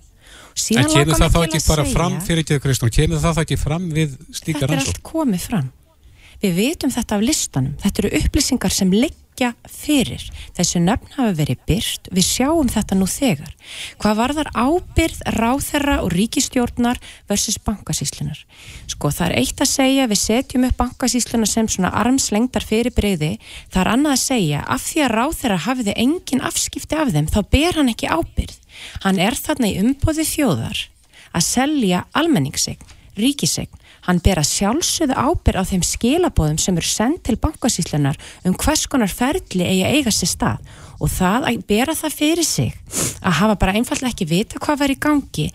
[0.74, 3.58] En kemur það þá ekki bara segja, fram fyrir ekki Kristján, kemur það þá ekki
[3.60, 4.72] fram við slíkar rannsók?
[4.72, 5.68] Þetta er allt komið fram.
[6.42, 7.76] Við vitum þetta af listanum.
[7.82, 8.90] Þetta eru upplýsingar sem
[9.38, 10.22] liggja fyrir.
[10.56, 12.08] Þessu nöfn hafa verið byrt.
[12.10, 13.52] Við sjáum þetta nú þegar.
[14.00, 16.98] Hvað var þar ábyrð, ráþerra og ríkistjórnar
[17.28, 18.40] versus bankasíslunar?
[18.90, 23.38] Sko það er eitt að segja, við setjum upp bankasíslunar sem svona armslengtar fyrir breyði.
[23.70, 27.40] Það er annað að segja, af því að ráþerra hafiði engin afskipti af þeim, þá
[27.52, 28.58] ber hann ekki ábyrð.
[29.04, 30.86] Hann er þarna í umbóði þjóðar
[31.34, 33.86] að selja almenningsegn, ríkisegn.
[34.06, 38.86] Hann ber að sjálfsögðu ábyrð á þeim skilabóðum sem eru sendt til bankasíslunar um hvers
[38.90, 40.70] konar ferli eigi að eiga sér stað.
[40.98, 42.72] Og það að bera það fyrir sig
[43.22, 45.50] að hafa bara einfallega ekki vita hvað var í gangi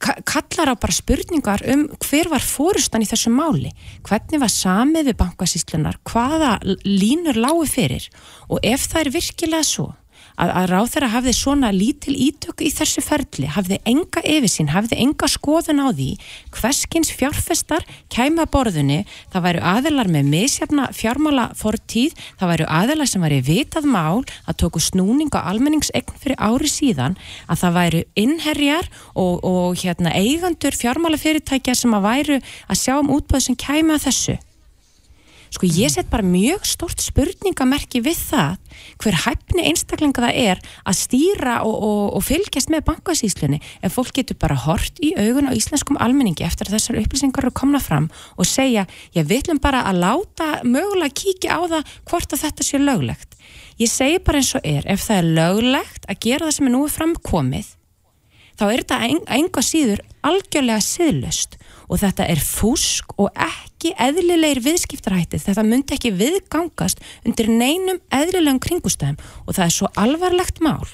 [0.00, 3.68] kallar á bara spurningar um hver var fórustan í þessu máli.
[4.06, 8.06] Hvernig var samið við bankasíslunar hvaða línur lágu fyrir?
[8.48, 9.90] Og ef það er virkilega svo
[10.40, 14.98] að, að ráð þeirra hafði svona lítil ítök í þessu ferli, hafði enga yfirsinn, hafði
[15.04, 16.08] enga skoðun á því
[16.56, 23.24] hverskins fjárfestar kæma borðunni, það væru aðelar með misjafna fjármála fortíð, það væru aðelar sem
[23.24, 27.18] væri vitað mál að tóku snúning á almenningsegn fyrir ári síðan,
[27.50, 32.96] að það væru innherjar og, og hérna, eigandur fjármála fyrirtækja sem að væru að sjá
[32.98, 34.38] um útböð sem kæma þessu
[35.50, 40.98] sko ég set bara mjög stort spurningamerki við það hver hæfni einstaklinga það er að
[41.00, 45.56] stýra og, og, og fylgjast með bankasíslunni en fólk getur bara hort í augun á
[45.56, 48.86] íslenskum almenningi eftir að þessar upplýsingar eru komna fram og segja,
[49.16, 53.36] ég viljum bara að láta mögulega kíkja á það hvort að þetta sé löglegt.
[53.80, 56.74] Ég segi bara eins og er, ef það er löglegt að gera það sem er
[56.76, 57.76] nú framkomið
[58.60, 58.98] þá er þetta
[59.38, 61.56] enga síður algjörlega siðlust
[61.88, 65.44] og þetta er fúsk og ekki eðlilegir viðskiptarhættið.
[65.48, 70.88] Þetta myndi ekki viðgangast undir neinum eðlilegum kringustæðum og það er svo alvarlegt mál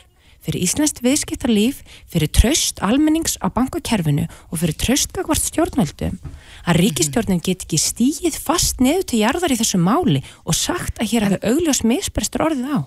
[0.46, 6.20] fyrir Íslandst viðskiptarlíf, fyrir tröst almennings á bankakerfinu og fyrir tröstkakvart stjórnvöldum
[6.66, 11.10] að ríkistjórnin get ekki stíið fast neðu til jarðar í þessu máli og sagt að
[11.10, 12.80] hér hefur augljós misbrestur orðið á.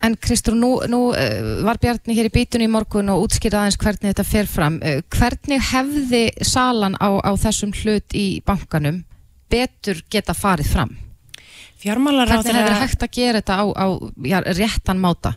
[0.00, 3.76] En Kristur, nú, nú uh, var Bjarni hér í bítunni í morgun og útskýrði aðeins
[3.82, 4.78] hvernig þetta fer fram.
[4.80, 9.02] Uh, hvernig hefði salan á, á þessum hlut í bankanum
[9.50, 10.96] betur geta farið fram?
[11.80, 13.86] Hvernig hefði hægt að gera þetta á, á
[14.28, 15.36] já, réttan máta?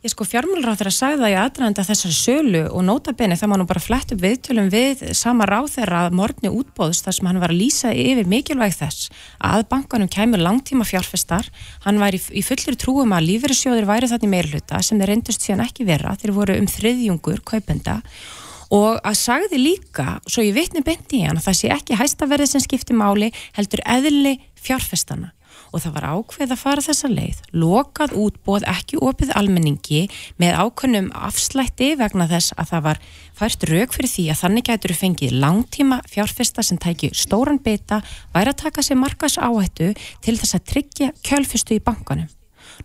[0.00, 4.14] Ég sko þeirra sagði það í aðrænda þessari sölu og nótabenni má nú bara flett
[4.14, 8.30] upp viðtölum við sama ráð þeirra morgni útbóðs þar sem hann var að lýsa yfir
[8.32, 9.10] mikilvæg þess
[9.44, 11.50] að bankanum kæmur langtíma fjárfestar
[11.84, 15.66] hann var í, í fullir trúum að lífverðsjóður væri þarna meirluta sem þeir reyndust síðan
[15.66, 21.20] ekki vera þeir voru um þriðjungur kaupenda og að sagði líka, svo ég vitni bendi
[21.20, 25.32] í hann að það sé ekki hæstaverði sem skipti máli heldur eðli fjárfestana
[25.70, 30.00] og það var ákveð að fara þessa leið, lokað útbóð ekki opið almenningi
[30.42, 33.02] með ákunnum afslætti vegna þess að það var
[33.38, 38.02] fært rauk fyrir því að þannig gætur fengið langtíma fjárfesta sem tæki stóran beita,
[38.34, 39.92] væri að taka sér markas áhættu
[40.24, 42.39] til þess að tryggja kjölfustu í bankanum.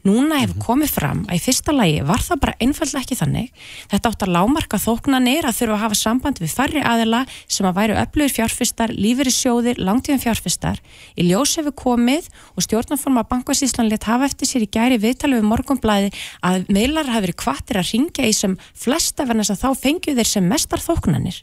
[0.06, 3.64] Núna hefur komið fram að í fyrsta lægi var það bara einfallega ekki þannig.
[3.90, 7.80] Þetta átt að lámarka þóknanir að þurfa að hafa samband við færri aðila sem að
[7.80, 10.78] væru öflugur fjárfistar, lífeyrissjóðir, langtíðan fjárfistar.
[11.18, 16.14] Í ljós hefur komið og stjórnarforma bankasíslanleitt hafa eftir sér í gæri viðtalið við morgunblæði
[16.46, 20.34] að meilar hafi verið kvartir að ringja í sem flesta vennast að þá fengju þeir
[20.36, 21.42] sem mestar þóknanir.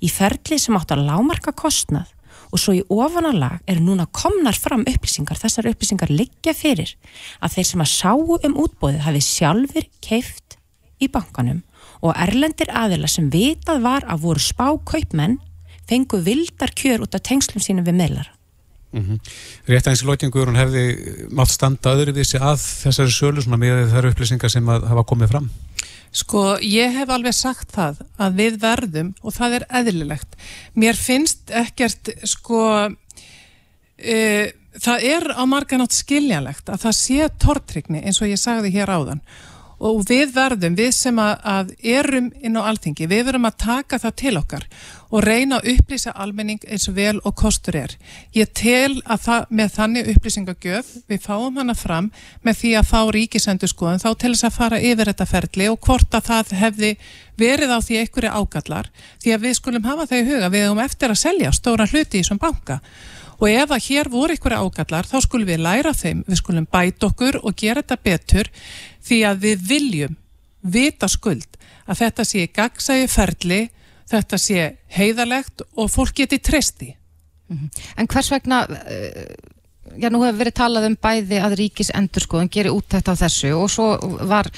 [0.00, 2.15] Í ferli sem átt að lámarka kostnað
[2.56, 6.94] og svo í ofanalag er núna komnar fram upplýsingar, þessar upplýsingar liggja fyrir
[7.44, 10.56] að þeir sem að sáu um útbóðið hafi sjálfur keift
[10.96, 11.60] í bankanum
[12.00, 15.36] og erlendir aðila sem vitað var að voru spákaupmenn
[15.86, 18.32] fengu vildar kjör út af tengslum sínum við meðlar.
[18.96, 19.18] Mm -hmm.
[19.68, 20.84] Rétt aðeins í lótingur hún hefði
[21.30, 25.50] mátt standa öðruvísi að þessari sölu með þær upplýsingar sem hafa komið fram?
[26.14, 30.38] Sko, ég hef alveg sagt það að við verðum og það er eðlilegt.
[30.74, 32.62] Mér finnst ekkert, sko,
[33.98, 34.18] e,
[34.80, 39.22] það er á marganátt skiljanlegt að það sé tortrykni eins og ég sagði hér áðan
[39.78, 43.98] og við verðum, við sem að, að erum inn á alþingi, við verum að taka
[44.00, 44.64] það til okkar
[45.06, 47.92] og reyna að upplýsa almenning eins og vel og kostur er.
[48.34, 52.10] Ég tel að það, með þannig upplýsingagjöf við fáum hana fram
[52.42, 55.78] með því að fá ríkisendur skoðan þá til þess að fara yfir þetta ferli og
[55.86, 56.92] hvort að það hefði
[57.36, 58.90] verið á því einhverju ágallar
[59.22, 62.16] því að við skulum hafa það í huga, við hefum eftir að selja stóra hluti
[62.16, 62.80] í þessum banka
[63.36, 67.10] og ef að hér voru einhverja ágallar þá skulum við læra þeim, við skulum bæta
[67.10, 68.50] okkur og gera þetta betur
[69.06, 70.16] því að við viljum
[70.62, 73.60] vita skuld að þetta sé gagsægi ferli,
[74.10, 74.62] þetta sé
[74.96, 76.96] heiðalegt og fólk geti treysti.
[77.48, 77.68] -hmm.
[77.96, 79.34] En hvers vegna, uh,
[79.96, 83.70] já nú hefur verið talað um bæði að ríkis endurskoðun gerir úttækt á þessu og
[83.70, 83.96] svo
[84.26, 84.50] var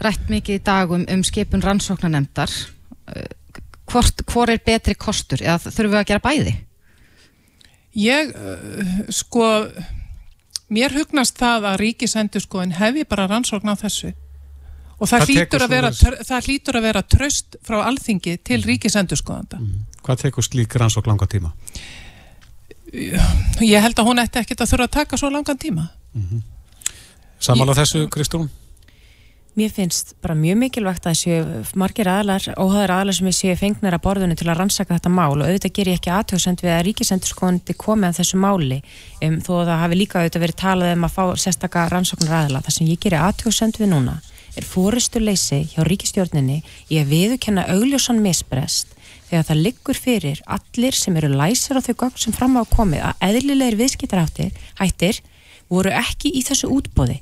[0.00, 2.50] rætt mikið í dagum um skipun rannsóknanemdar.
[3.08, 3.28] Uh,
[3.86, 6.54] hvort, hvor er betri kostur eða þurfum við að gera bæði?
[7.98, 9.46] Ég, uh, sko,
[10.72, 14.14] mér hugnast það að ríkisendurskoðin hefi bara rannsókn á þessu
[15.02, 18.68] og það hlýtur vera, það hlýtur að vera tröst frá alþingi til mm.
[18.70, 19.58] ríkisendurskoðanda.
[19.58, 19.82] Mm.
[20.06, 21.52] Hvað tekur slík rannsókn langa tíma?
[22.92, 25.88] Ég held að hún ætti ekkert að þurfa að taka svo langan tíma.
[26.12, 26.42] Mm -hmm.
[27.42, 28.50] Samála þessu, Kristrún?
[29.52, 34.00] Mér finnst bara mjög mikilvægt að þessu margir aðlar, óhæður aðlar sem séu fengnir að
[34.06, 37.76] borðinu til að rannsaka þetta mál og auðvitað ger ég ekki aðtöðsend við að ríkisendurskóndi
[37.76, 38.78] komi að þessu máli
[39.20, 42.62] um, þó að það hafi líka auðvitað verið talað um að fá sérstakka rannsóknar aðla.
[42.64, 44.16] Það sem ég gerir aðtöðsend við núna
[44.56, 48.96] er fóristurleysi hjá ríkistjórninni í að viðukenna augljósan misbrest
[49.28, 53.04] þegar það liggur fyrir allir sem eru læsir á þau gögn sem fram á komið
[53.10, 55.22] að eðlilegir viðskiptarhættir
[55.72, 57.20] voru ekki í þessu útbóði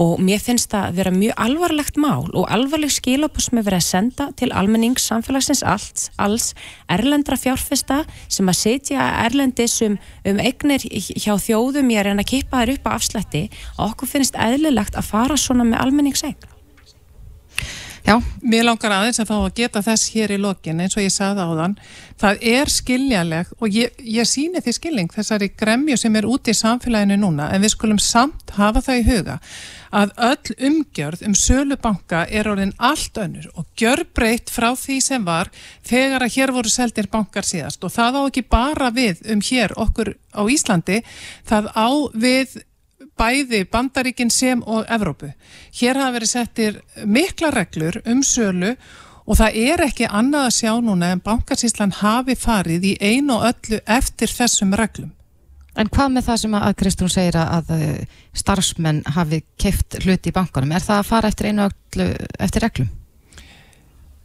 [0.00, 3.88] og mér finnst það að vera mjög alvarlegt mál og alvarleg skilabus með verið að
[3.88, 6.52] senda til almennings samfélagsins alls, alls
[6.92, 12.30] erlendra fjárfesta sem að setja erlendis um, um eignir hjá þjóðum ég er en að
[12.32, 13.44] kippa þær upp á afslætti
[13.76, 16.50] og okkur finnst eðlilegt að fara svona með almenningseign
[18.02, 18.16] Já.
[18.42, 21.44] Mér langar aðeins að fá að geta þess hér í lokin eins og ég saði
[21.46, 21.76] á þann
[22.18, 26.58] það er skiljaleg og ég, ég síni því skilning þessari gremju sem er úti í
[26.58, 29.38] samfélaginu núna en við skulum samt hafa það í huga
[29.92, 35.24] að öll umgjörð um sölubanka er orðin allt önnur og gjör breytt frá því sem
[35.24, 35.52] var
[35.84, 39.76] þegar að hér voru seldir bankar síðast og það á ekki bara við um hér
[39.76, 41.02] okkur á Íslandi
[41.48, 42.60] það á við
[43.18, 45.32] bæði Bandaríkin sem og Evrópu.
[45.76, 48.74] Hér hafa verið settir mikla reglur um sölu
[49.26, 53.50] og það er ekki annað að sjá núna en bankarsýslan hafi farið í einu og
[53.52, 55.12] öllu eftir þessum reglum.
[55.80, 57.70] En hvað með það sem að Kristún segir að
[58.36, 60.74] starfsmenn hafi keft hluti í bankanum?
[60.76, 62.08] Er það að fara eftir einu öllu
[62.44, 62.90] eftir reglum?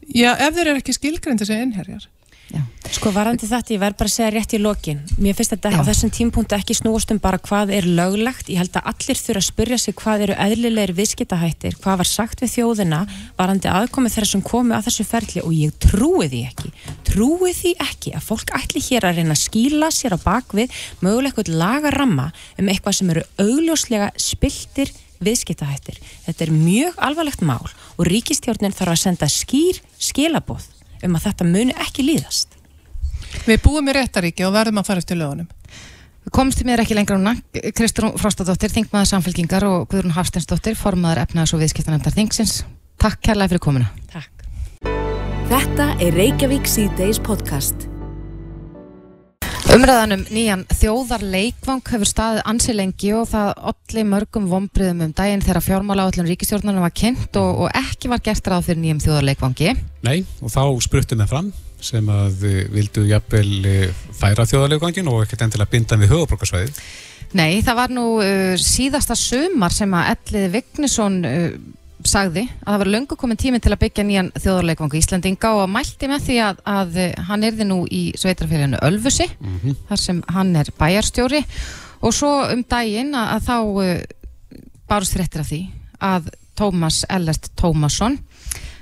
[0.08, 2.08] Já, ef þeir eru ekki skilgreyndi sem innherjar.
[2.48, 2.62] Já.
[2.96, 5.80] Sko varandi þetta, ég verð bara að segja rétt í lokin mér finnst þetta Já.
[5.84, 9.42] á þessum tímpunktu ekki snúast um bara hvað er löglegt ég held að allir þurfa
[9.42, 13.02] að spyrja sig hvað eru eðlilegir viðskiptahættir, hvað var sagt við þjóðina
[13.36, 16.72] varandi aðkomið þeirra sem komi að þessu ferli og ég trúi því ekki
[17.18, 21.34] trúi því ekki að fólk ætli hér að reyna að skýla sér á bakvið möguleg
[21.34, 22.30] eitthvað lagaramma
[22.62, 25.98] um eitthvað sem eru augljóslega spiltir viðskiptahættir.
[26.28, 30.68] Þetta er mjög alvarlegt mál og ríkistjórnin þarf að senda skýr skilabóð
[31.06, 32.58] um að þetta muni ekki líðast.
[33.48, 35.50] Við búum í réttaríki og verðum að fara eftir lögunum.
[36.28, 37.36] Við komstum mér ekki lengra núna.
[37.76, 42.62] Kristrún Frostadóttir, Þingmaður Samfélkingar og Guðrún Hafstensdóttir, formaður efnaðs og viðskiptanemndar Þingsins.
[43.00, 43.92] Takk kærlega fyrir komuna.
[44.12, 44.34] Takk.
[45.48, 47.88] Þetta er Reykjavík C-Days podcast.
[49.68, 55.66] Umræðanum nýjan þjóðarleikvang hefur staðið ansi lengi og það allir mörgum vombriðum um daginn þegar
[55.66, 59.74] fjármála áallun ríkistjórnarnar var kynnt og, og ekki var gert ráð fyrir nýjum þjóðarleikvangi.
[60.08, 61.52] Nei, og þá spruttum við fram
[61.84, 66.82] sem að vildu jafnvel eh, færa þjóðarleikvangin og ekkert endilega binda við höfabrókarsvæðið.
[67.36, 71.50] Nei, það var nú uh, síðasta sömar sem að Ellið Vignesson uh,
[72.10, 76.10] sagði að það var löngu komin tíminn til að byggja nýjan þjóðarleikvangu Íslandinga og mælti
[76.10, 79.76] með því að, að hann erði nú í sveitrafélaginu Ölfusi mm -hmm.
[79.89, 81.41] þar sem hann er bæjarstjóri
[82.02, 84.02] og svo um daginn að, að þá uh,
[84.88, 85.62] barust þrettir af því
[86.00, 88.17] að Tómas Ellert Tómasson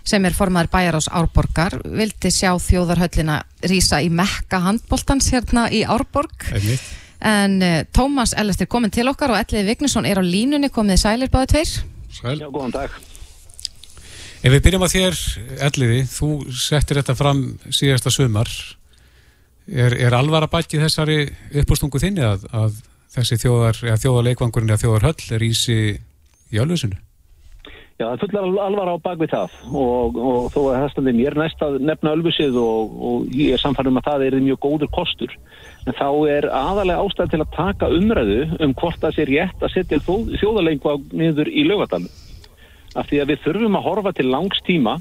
[0.06, 5.84] sem er formaður bæjar ás Árborgar vildi sjá þjóðarhöllina rýsa í mekka handbóltans hérna í
[5.84, 6.82] Árborg Einmitt.
[7.20, 11.02] en uh, Tómas Ellert er komin til okkar og Ellið Vignesson er á línunni komið
[11.02, 11.76] sælir báðu tveir
[12.16, 12.40] Sæl.
[12.40, 13.15] Já, góðan dag.
[14.46, 15.16] Ef við byrjum á þér,
[15.66, 17.40] Elliði, þú settir þetta fram
[17.74, 18.50] síðasta sömar.
[19.66, 22.76] Er, er alvara bætt í þessari uppbústungu þinni að, að
[23.16, 27.00] þessi þjóðar, eða þjóðarleikvangurinn eða þjóðarhöll er ísi í alvöðsunu?
[27.98, 31.66] Já, það fullar alvara á bakvið það og, og þó að það standi mér næst
[31.66, 35.34] að nefna alvöðsið og, og ég er samfærðum að það er mjög góður kostur.
[35.90, 39.74] En þá er aðalega ástæð til að taka umræðu um hvort það sé rétt að
[39.80, 42.14] setja þjóðarleikvang niður í lögadalum
[42.96, 44.96] af því að við þurfum að horfa til langs tíma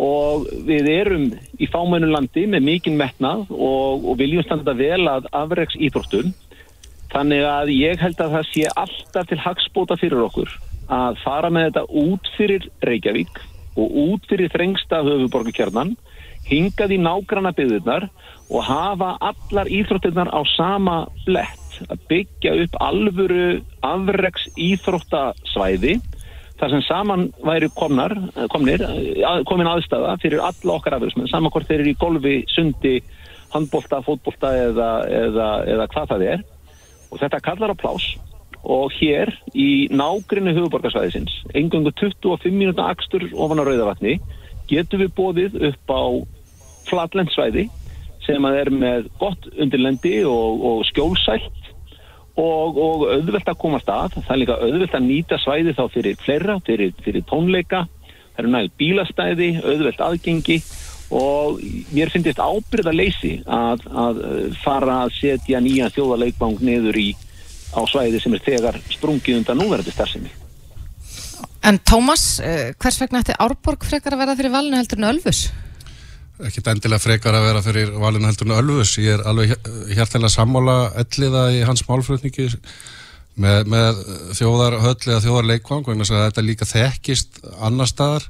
[0.00, 1.26] og við erum
[1.62, 6.32] í fámennu landi með mikinn metnað og, og viljum standa vel að afreiks íþróttum
[7.14, 10.50] þannig að ég held að það sé alltaf til hagspóta fyrir okkur
[10.92, 13.38] að fara með þetta út fyrir Reykjavík
[13.78, 15.94] og út fyrir þrengsta höfuborgarkjarnan
[16.48, 18.08] hingað í nágranna byggðunar
[18.50, 21.60] og hafa allar íþróttirnar á sama blett.
[21.90, 23.46] Að byggja upp alvöru
[23.82, 25.96] afreiks íþróttasvæði
[26.64, 28.14] þar sem saman væri komnar,
[28.52, 28.82] komnir,
[29.48, 32.94] komin aðstæða fyrir alla okkar afhverjum, saman hvort þeir eru í golfi, sundi,
[33.52, 36.44] handbólta, fótbólta eða, eða, eða hvað það er.
[37.12, 38.06] Og þetta kallar á plás
[38.64, 44.16] og hér í nágrinni huguborgarsvæðisins, engangu 25 minúta axtur ofan á Rauðavatni
[44.70, 46.02] getur við bóðið upp á
[46.88, 47.66] flatlendsvæði
[48.24, 51.63] sem að er með gott undirlendi og, og skjólsælt
[52.40, 54.16] og, og auðvelt að komast að.
[54.20, 57.84] Það er líka auðvelt að nýta svæði þá fyrir fleira, fyrir, fyrir tónleika.
[58.34, 60.58] Það eru nægt bílastæði, auðvelt aðgengi.
[61.14, 61.60] Og
[61.94, 64.22] mér finnst ábyrða leysi að, að
[64.64, 67.10] fara að setja nýja þjóðaleikbang niður í
[67.74, 70.32] á svæði sem er þegar sprungið undan núverði starfsemi.
[71.64, 75.46] En Tómas, eh, hvers vegna ætti Árborg frekar að vera fyrir valinu heldur en Ölfus?
[76.42, 79.54] Ekkert endilega frekar að vera fyrir valinu heldurnu Ölfus, ég er alveg
[79.94, 82.48] hjartilega sammála elliða í hans málflutningi
[83.38, 84.00] með, með
[84.38, 88.26] þjóðarhöll eða þjóðarleikvang vegna að þetta líka þekkist annar staðar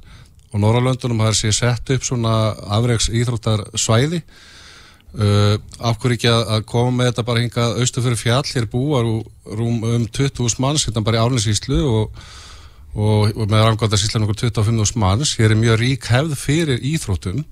[0.53, 2.35] og Norralöndunum har sér sett upp svona
[2.77, 8.21] afreiks íþróttar svæði uh, af hverju ekki að koma með þetta bara hingað austu fyrir
[8.21, 9.05] fjall, hér búar
[9.49, 12.25] rúm um 20.000 manns, hérna bara í Árninsíslu og
[12.95, 17.43] og, og með rangóta síslan okkur 25.000 manns, hér er mjög rík hefð fyrir íþróttum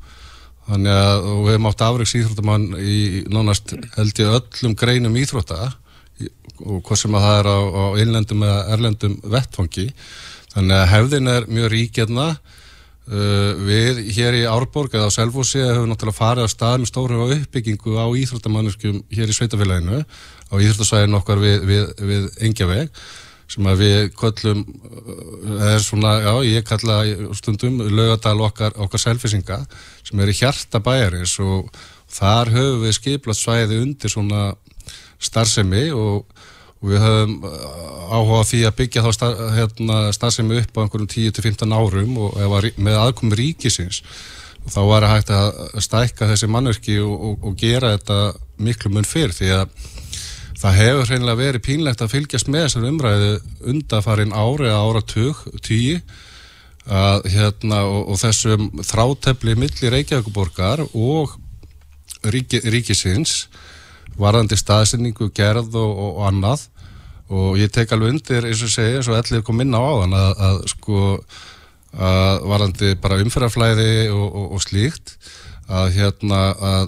[0.68, 2.98] þannig að við hefum átt afriks íþróttamann í
[3.32, 5.74] nánast held ég öllum greinum íþrótta
[6.64, 9.88] og hvað sem að það er á, á innlendum eða erlendum vettfangi
[10.54, 15.90] þannig að hefðin er mjög ríkjörna uh, við hér í Árborg eða á Selfossi hefur
[15.90, 21.44] náttúrulega farið á stað með stóru uppbyggingu á íþróttamannuskum hér í Sveitafélaginu á íþróttasvæðinu okkar
[21.44, 23.04] við, við, við Engjaveg
[23.52, 24.64] sem að við köllum
[25.44, 27.00] það er svona, já, ég kalla
[27.38, 29.60] stundum lögadal okkar, okkar selfisinga
[30.04, 31.70] sem er í hjarta bæjaris og
[32.14, 34.54] þar höfum við skiplað svæði undir svona
[35.24, 36.24] starfsemi og,
[36.82, 37.36] og við höfum
[38.14, 42.40] áhuga á því að byggja þá star, hérna, starfsemi upp á einhverjum 10-15 árum og
[42.54, 44.04] var, með aðkomi ríkisins
[44.64, 48.20] og þá var það hægt að stækka þessi mannverki og, og, og gera þetta
[48.64, 49.92] miklu mun fyrr því að
[50.64, 53.32] það hefur hreinlega verið pínlegt að fylgjast með þessar umræðu
[53.74, 55.98] undafarin ári eða áratug, tíu
[56.88, 61.36] að, hérna, og, og þessum þrátefli millir Reykjavíkuborgar og
[62.24, 63.48] ríki, ríkisins
[64.20, 66.68] varðandi staðsynningu, gerð og, og, og annað.
[67.34, 70.44] Og ég tek alveg undir eins og segja, og allir kom inn á áðan að,
[70.48, 71.00] að sko
[71.94, 75.16] að varðandi bara umferðarflæði og slíkt
[75.70, 76.88] að hérna að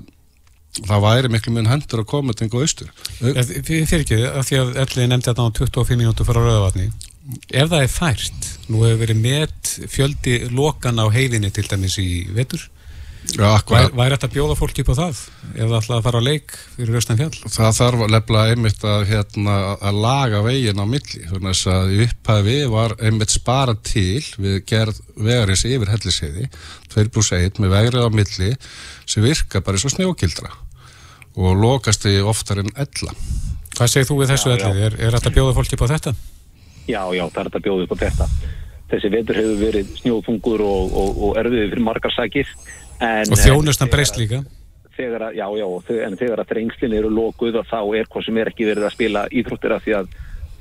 [0.84, 2.94] það væri miklu minn hendur að koma til einhverju austur.
[3.20, 6.90] Fyrir ekki, af því að Elli nefndi þetta á 25 minútu frá Rauðavatni.
[7.50, 12.26] Ef það er fært, nú hefur verið met fjöldi lokan á heiðinni til dæmis í
[12.36, 12.68] vetur.
[13.34, 15.22] Já, Væri, væri þetta að bjóða fólki upp á það?
[15.56, 17.40] Ef það ætlaði að fara á leik fyrir Östan fjall?
[17.56, 19.56] Það þarf lefnilega einmitt að, hérna,
[19.90, 21.24] að laga veginn á milli.
[21.32, 26.46] Þannig að upphæfi var einmitt spara til við gerð vegarins yfir helliseiði
[26.94, 28.52] 2 pluss 1 með vegrið á milli
[29.10, 30.54] sem virka bara svo snjókildra
[31.36, 33.16] og lokast því oftar en ella.
[33.76, 34.84] Hvað segir þú við þessu ellið?
[34.88, 36.14] Er, er þetta bjóða fólki upp á þetta?
[36.86, 38.28] Já, já, það er þetta að bjóða upp á þetta.
[38.92, 42.52] Þessi vetur hefur verið snjófungur og, og, og erfiði fyrir margar sækir
[43.02, 44.44] En, og þjónustan breyst líka.
[44.96, 45.66] þegar að, já, já,
[46.06, 48.94] en þegar að þrengslinn eru lokuð og þá er hvað sem er ekki verið að
[48.96, 50.14] spila íþróttir af því að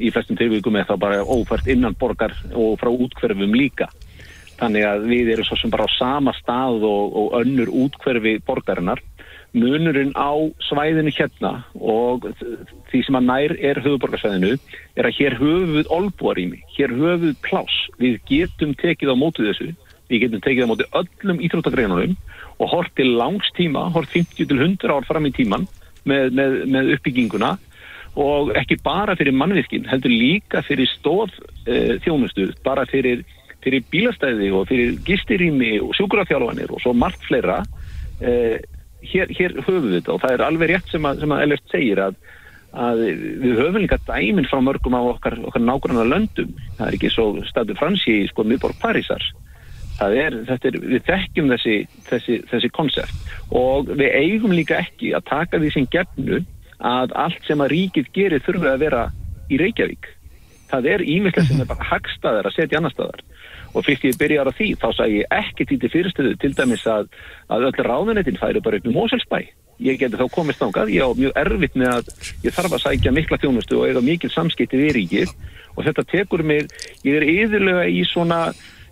[0.03, 3.87] í flestum tilvíkum er það bara ófært innan borgar og frá útkverfum líka.
[4.59, 9.03] Þannig að við erum svo sem bara á sama stað og, og önnur útkverfi borgarinnar
[9.55, 10.35] munurinn á
[10.67, 12.27] svæðinu hérna og
[12.91, 14.57] því sem að nær er höfuborgarsvæðinu
[14.99, 19.71] er að hér höfuð olbúarými, hér höfuð plás við getum tekið á mótu þessu.
[20.11, 22.17] Við getum tekið á móti öllum íþróttagreinunum
[22.61, 25.69] og hort til langstíma, hort 50 til 100 ár fram í tíman
[26.05, 27.55] með, með, með uppbygginguna
[28.21, 31.33] og ekki bara fyrir mannvirkinn, heldur líka fyrir stóð
[31.67, 33.25] e, þjónustu, bara fyrir,
[33.65, 37.63] fyrir bílastæði og fyrir gistirými og sjúkurafjálfanir og svo margt fleira
[38.21, 38.61] e,
[39.11, 42.01] hér, hér höfum við þetta og það er alveg rétt sem að, að Ellert segir
[42.03, 42.19] að,
[42.87, 43.03] að
[43.43, 47.29] við höfum líka dæminn frá mörgum af okkar, okkar nákvæmlega löndum, það er ekki svo
[47.49, 49.25] stadu fransi í sko miðborg Parísar.
[50.03, 51.77] Er, er, við þekkjum þessi,
[52.09, 53.29] þessi, þessi konsept.
[53.55, 56.41] Og við eigum líka ekki að taka því sem gefnu
[56.83, 59.05] að allt sem að ríkið gerir þurfa að vera
[59.47, 60.11] í Reykjavík.
[60.73, 63.23] Það er ímyndlega sem er bara hagstaðar að setja annar staðar
[63.75, 67.11] og fyrst ég byrjar á því þá sagði ég ekki til fyrirstöðu til dæmis að,
[67.53, 69.41] að öll ráðunetinn færi bara upp um Móselsbæ.
[69.83, 72.13] Ég geti þá komist ángað, ég á mjög erfitt með að
[72.47, 75.35] ég þarf að sækja mikla þjónustu og eiga mikil samskipti við ríkið
[75.75, 76.71] og þetta tekur mig,
[77.03, 78.39] ég er yfirlega í svona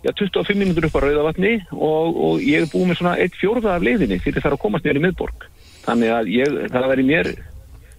[0.03, 3.77] já, 25 minútur upp á Rauðavatni og, og ég er búið með svona eitt fjórða
[3.77, 5.47] af leiðinni fyrir það að komast nýjar í miðborg.
[5.87, 7.31] Þannig að ég, það væri mér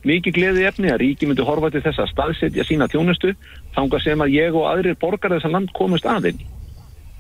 [0.05, 3.33] mikið gleðið efni að ríki myndi horfa til þess að staðsetja sína tjónustu
[3.77, 6.45] þángar sem að ég og aðrir borgar þess að land komast aðeins.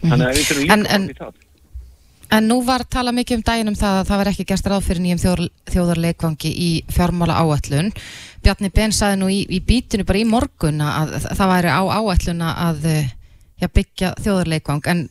[0.05, 1.42] Þannig að við þurfum líka að koma í það.
[2.34, 4.86] En nú var tala mikið um daginn um það að það var ekki gæst ráð
[4.86, 7.92] fyrir nýjum þjóðar, þjóðarleikvangi í fjármála áætlun.
[8.42, 12.55] Bjarni Ben saði nú í, í bítinu bara í morgun að það væri á áætluna
[12.64, 12.88] að
[13.61, 15.09] já, byggja þjóðarleikvang en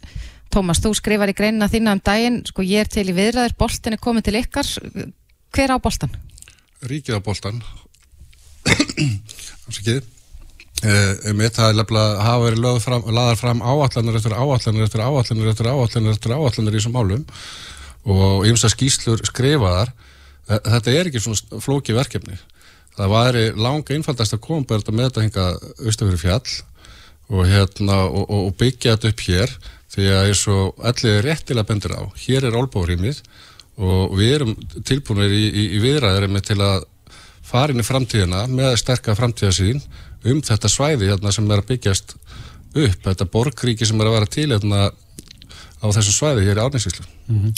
[0.54, 3.96] Tómas, þú skrifar í greinina þína um daginn sko ég er til í viðræður, boltin
[3.96, 4.68] er komið til ykkar
[5.54, 6.14] hver á boltan?
[6.86, 7.64] Ríkið á boltan
[8.64, 10.12] Þannig að
[10.84, 12.64] um þetta er lefnilega að hafa verið
[13.16, 17.24] laðar fram áallanir eftir áallanir eftir áallanir eftir áallanir eftir áallanir í þessum málum
[18.04, 19.94] og ymsa skýslur skrifaðar.
[20.50, 22.36] E, þetta er ekki svona flóki verkefni.
[22.98, 25.48] Það væri langa einfaldast að koma með þetta hinga
[25.88, 26.60] austafyrir fjall
[27.32, 29.56] og, hérna, og, og byggja þetta upp hér
[29.94, 33.22] því að eins og allir er réttilega bendur á hér er álbáðrýmið
[33.82, 34.56] og við erum
[34.86, 36.84] tilbúinir í, í, í viðræðar til að
[37.44, 39.82] fara inn í framtíðina með sterkar framtíðasín
[40.32, 42.16] um þetta svæði hérna, sem er að byggjast
[42.74, 44.90] upp, þetta borgríki sem er að vera til hérna,
[45.84, 47.54] á þessu svæði hér í Árnæsíslu mm -hmm.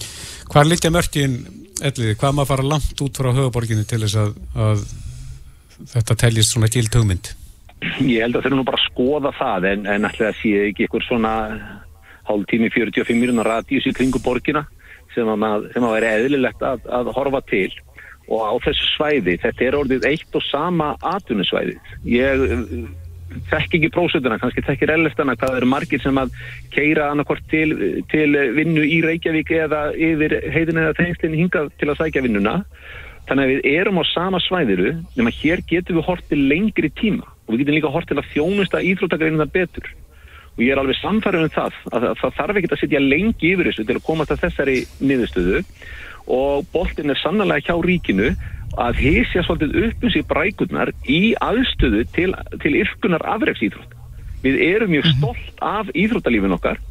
[0.49, 1.39] Hvað er litja mörgin,
[1.81, 4.85] Elliði, hvað maður fara langt út frá höfuborginu til þess að, að
[5.93, 7.35] þetta teljist svona gild hugmynd?
[7.99, 10.53] ég held að þau eru nú bara að skoða það en, en alltaf að sé
[10.69, 11.33] ekki ykkur svona
[12.25, 14.65] hálf tími 45 mínúna radíus í kringu borgina
[15.13, 17.69] sem að, sem að vera eðlilegt að, að horfa til
[18.25, 21.75] og á þessu svæði, þetta er orðið eitt og sama atvinnusvæði
[22.09, 22.45] ég
[23.49, 26.35] þekk ekki prósutuna, kannski þekkir ellestana hvað eru margir sem að
[26.73, 31.99] keira annarkort til, til vinnu í Reykjavík eða yfir heitin eða þengslinn hingað til að
[32.03, 32.61] sækja vinnuna.
[33.25, 37.25] Þannig að við erum á sama svæðiru nema hér getum við hort til lengri tíma
[37.25, 39.87] og við getum líka hort til að þjónusta íþróttagreinina betur.
[40.55, 43.71] Og ég er alveg samfærið um það að það þarf ekki að sitja lengi yfir
[43.71, 45.63] þessu til að komast að þessari niðurstöðu
[46.27, 48.33] og boltin er sannlega hjá ríkinu
[48.81, 53.93] að hísja svolítið upp um sig brækurnar í aðstöðu til, til yrkunar afreiksýþrótt.
[54.43, 55.19] Við erum mjög mhm.
[55.19, 56.81] stolt af íþróttalífin okkar,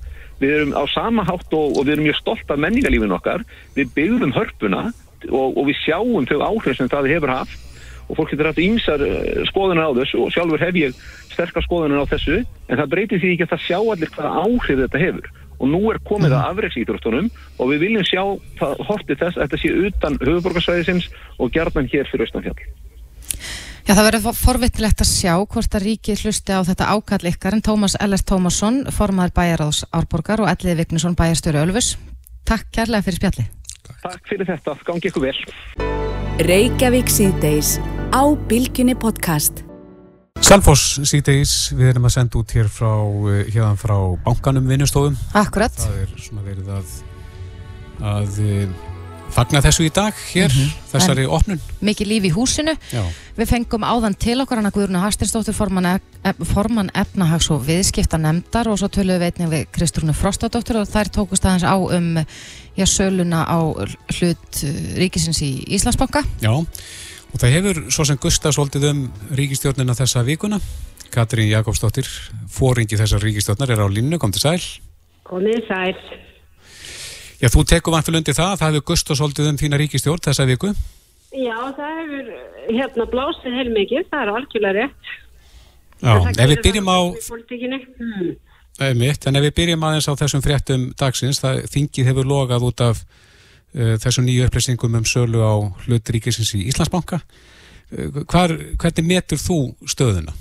[0.40, 3.44] við erum á sama hátt og, og við erum mjög stolt af menningalífin okkar,
[3.76, 4.86] við byggðum hörpuna
[5.30, 7.60] og, og við sjáum þau áhrif sem það hefur haft
[8.04, 10.98] og fólk getur haft ímsar eh, skoðunar á þessu og sjálfur hef ég
[11.32, 14.82] sterkar skoðunar á þessu en það breytir því ekki að það sjá allir hvaða áhrif
[14.82, 15.30] þetta hefur
[15.64, 16.38] og nú er komið mm.
[16.38, 18.22] að afreiksýtrústunum og við viljum sjá
[18.60, 21.10] hortið þess að þetta sé utan höfuborgarsvæðisins
[21.40, 22.60] og gerðan hér fyrir Östanfjall.
[23.84, 27.64] Já, það verður forvittilegt að sjá hvort að ríki hlusti á þetta ákall ykkar en
[27.64, 31.98] Tómas Ellert Tómasson, formadur bæjaráðs Árborgar og Elliði Vignesson bæjarstöru Ölfus.
[32.48, 33.44] Takk kærlega fyrir spjalli.
[34.00, 35.36] Takk fyrir þetta, gangi ykkur vel.
[40.44, 42.90] Salfoss síðdeis, við erum að senda út hér frá,
[43.32, 43.94] eh, hérna frá
[44.26, 45.14] bankanum vinnustofum.
[45.32, 45.72] Akkurat.
[45.72, 46.90] Það er svona verið að,
[48.10, 48.74] að eh,
[49.32, 50.74] fagna þessu í dag hér, mm -hmm.
[50.90, 51.62] þessari en opnun.
[51.80, 52.74] Mikið líf í húsinu.
[52.92, 53.02] Já.
[53.38, 58.68] Við fengum áðan til okkar hana Guðruna Harstinsdóttir, forman, e forman efnahags og viðskipta nefndar
[58.68, 62.20] og svo töluðum við einnig við Kristrúnu Frostadóttir og þær tókust aðeins á um
[62.76, 63.58] já, söluna á
[64.20, 66.20] hlut eh, ríkisins í Íslandsbanka.
[66.44, 66.52] Já.
[67.34, 69.00] Og það hefur svo sem Gustaf svolítið um
[69.34, 70.60] ríkistjórnina þessa vikuna.
[71.14, 72.06] Katrín Jakobsdóttir,
[72.50, 74.62] fóringi þessar ríkistjórnar, er á línu, kom til sæl.
[75.26, 75.96] Komið sæl.
[77.42, 80.70] Já, þú tekur vantilega undir það, það hefur Gustaf svolítið um þína ríkistjórn þessa viku.
[81.34, 82.30] Já, það hefur
[82.70, 85.12] hérna blásið heil mikið, það er algjörlega rétt.
[86.04, 86.98] Já, ef við byrjum á...
[87.98, 88.32] Hmm.
[88.98, 92.82] Mitt, en ef við byrjum aðeins á þessum fréttum dagsins, það þingið hefur logað út
[92.82, 93.02] af
[93.74, 95.54] þessum nýju upplýsingum um sölu á
[95.84, 97.20] hlutríkisins í Íslandsbanka.
[97.90, 99.58] Uh, hvar, hvernig metur þú
[99.90, 100.34] stöðuna?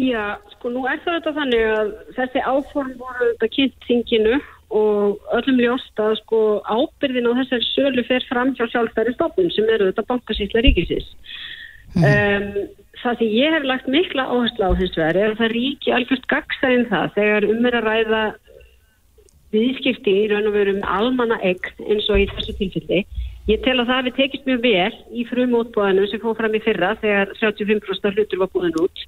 [0.00, 4.38] Já, sko nú er það þetta þannig að þessi áform voru þetta kynnt þinginu
[4.74, 9.68] og öllum ljóst að sko ábyrðin á þessari sölu fer fram hjá sjálfstæri stofnum sem
[9.70, 11.10] eru þetta bankasýtla ríkisins.
[11.94, 12.06] Mm.
[12.08, 12.64] Um,
[13.02, 16.26] það sem ég hef lagt mikla áherslu á hins vegar er að það ríki algjörst
[16.32, 18.22] gagsarinn það þegar um er að ræða
[19.54, 23.04] viðskipti í raun og veru með almanna egg eins og í þessu tilfelli.
[23.50, 26.62] Ég tel að það við tekist mjög vel í frum útbúðanum sem fóð fram í
[26.64, 29.04] fyrra þegar 75% hlutur var búin út.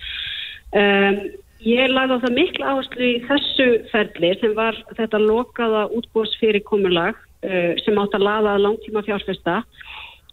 [0.77, 1.21] Um,
[1.65, 7.73] ég lagði á það mikla áherslu í þessu ferli sem var þetta lokaða útbúðsfyrirkomulag uh,
[7.85, 9.63] sem átt að laða langtíma fjárfesta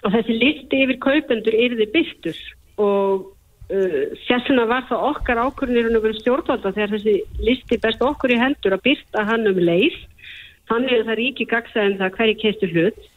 [0.03, 2.43] og þessi listi yfir kaupendur yfir því byrtur
[2.83, 3.29] og
[4.27, 8.75] Sessuna uh, var það okkar ákvörnir um stjórnvalda þegar þessi listi best okkur í hendur
[8.75, 9.95] að byrta hann um leið.
[10.69, 13.09] Þannig að það er ekki gagsæðin það hverju keistu hlut.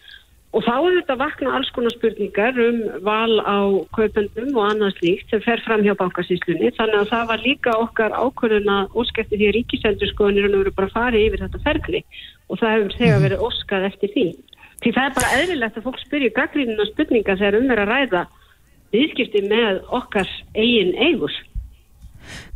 [0.57, 3.59] Og þá er þetta vakna alls konar spurningar um val á
[3.93, 8.17] kaupendum og annað slíkt sem fer fram hjá bankasíslunni þannig að það var líka okkar
[8.17, 12.03] ákvörðun að óskæfti því að ríkisendurskoðunir eru bara farið yfir þetta ferli.
[12.49, 14.27] Og það hefur þegar verið óskað eftir því.
[14.81, 18.25] Því það er bara eðlilegt að fólk spyrja gaggrínuna spurninga þegar um er að ræða
[18.95, 21.35] viðskipti með okkar eigin eigur.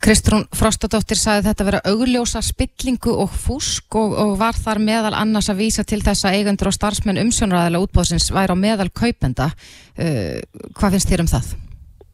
[0.02, 5.50] Kristrún Frostadóttir sagði þetta vera augljósa spillingu og fúsk og, og var þar meðal annars
[5.52, 9.50] að vísa til þess að eigendur og starfsmenn umsjónræðilega útbóðsins væri á meðal kaupenda.
[9.94, 10.40] Uh,
[10.74, 11.52] hvað finnst þér um það?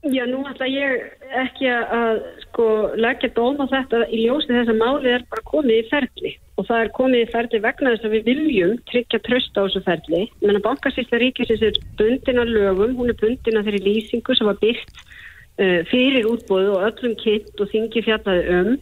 [0.07, 1.07] Já, nú ætla ég
[1.47, 2.67] ekki að sko
[3.01, 6.83] leggja dóma þetta í ljósi þess að málið er bara komið í ferli og það
[6.83, 10.23] er komið í ferli vegna þess að við viljum tryggja tröst á þessu ferli.
[10.45, 15.83] Menna bankasýsta ríkisins er bundina lögum, hún er bundina þeirri lýsingu sem var byggt uh,
[15.91, 18.73] fyrir útbóðu og öllum kitt og þingi fjallaði um.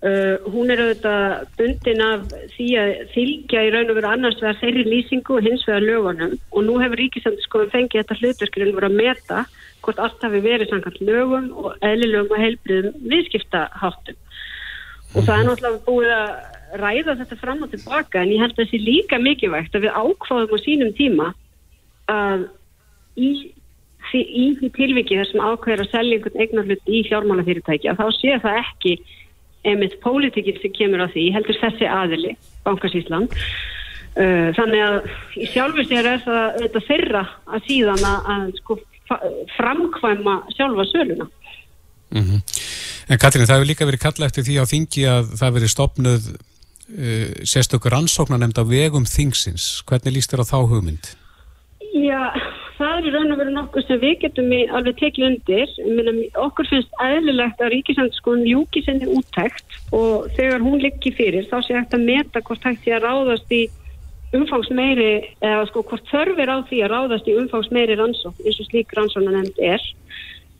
[0.00, 2.22] Uh, hún er auðvitað bundin af
[2.54, 6.38] því að fylgja í raun og veru annars vegar þeirri lýsingu og hins vegar lögunum
[6.40, 9.42] og nú hefur ríkisandi sko fengið þetta að vera að meta
[9.84, 14.16] hvort allt hafi verið samkvæmt lögum og eðlilegum og heilbriðum viðskiptaháttum.
[15.10, 16.32] Og það er náttúrulega búið að
[16.78, 19.96] ræða þetta fram og tilbaka en ég held að það sé líka mikilvægt að við
[19.96, 21.32] ákváðum á sínum tíma
[22.10, 22.46] að
[23.18, 23.30] í
[24.10, 28.60] í því tilviki þessum ákveður að selja einhvern eignarlut í fjármálafyrirtæki að þá sé það
[28.62, 28.94] ekki
[29.70, 33.34] emitt pólitikir sem kemur á því, heldur þessi aðili, Bankasísland.
[34.16, 34.96] Uh, þannig að
[35.38, 38.78] í sjálfu sér er það þetta þeirra að síðan að, að sko
[39.56, 41.28] framkvæma sjálfa söluna.
[42.10, 42.40] Mm -hmm.
[43.10, 46.30] En Katrín, það hefur líka verið kalla eftir því á þingi að það verið stopnuð
[46.94, 49.80] uh, sérstökur ansóknar nefnd á vegum þingsins.
[49.88, 51.12] Hvernig líst þér á þá hugmynd?
[51.90, 52.22] Já,
[52.78, 55.74] það er í raun og veru nokkuð sem við getum alveg tekið undir.
[55.88, 56.14] Minna,
[56.44, 61.76] okkur finnst aðlilegt að Ríkisandskon ljúki senni úttækt og þegar hún liggi fyrir þá sé
[61.76, 63.62] hægt að meta hvort hægt því að ráðast í
[64.36, 68.94] umfangsmeiri, eða sko hvort þörfir á því að ráðast í umfangsmeiri rannsókn eins og slík
[68.94, 69.86] rannsóknar nefnd er.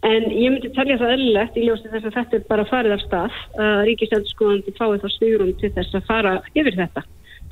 [0.07, 3.03] En ég myndi telja það eðlilegt í ljósti þess að þetta er bara farið af
[3.05, 7.03] stað að ríkisendurskóðandi fáið þá snugurum til þess að fara yfir þetta.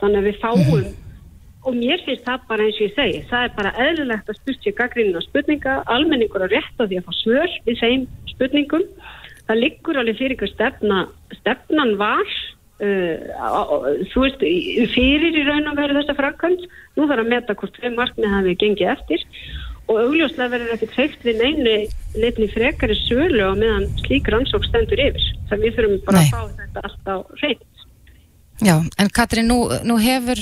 [0.00, 0.86] Þannig að við fáum,
[1.68, 4.64] og mér finnst það bara eins og ég segi, það er bara eðlilegt að spurt
[4.64, 8.86] sér gaggrínuna spurninga, almenningur að rétta því að fá svör við þeim spurningum.
[9.48, 11.04] Það liggur alveg fyrir ykkur stefna,
[11.42, 12.34] stefnan var,
[12.80, 14.44] uh, þú veist,
[14.94, 18.60] fyrir í raun og veru þessa frakkvæmt, nú þarf að meta hvort þau markmið hafi
[18.64, 19.28] gengið eftir
[19.88, 21.76] og augljóslega verður ekki treyft við neini
[22.18, 25.28] leitni frekari sölu á meðan slík rannsók stendur yfir.
[25.48, 26.24] Það við þurfum bara Nei.
[26.24, 27.64] að fá þetta alltaf hreint.
[28.58, 30.40] Já, en Katri, nú, nú hefur,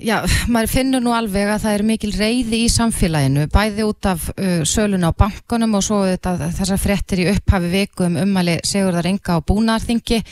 [0.00, 0.16] já,
[0.48, 4.62] maður finnur nú alveg að það er mikil reyði í samfélaginu, bæði út af uh,
[4.66, 9.44] sölun á bankunum og svo þessar frettir í upphafi viku um umæli Sigurðar Inga á
[9.44, 10.22] búnarþingi.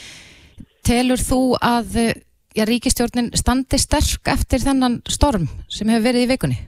[0.89, 2.01] Telur þú að
[2.57, 6.61] já, ríkistjórnin standi sterk eftir þennan storm sem hefur verið í vikunni?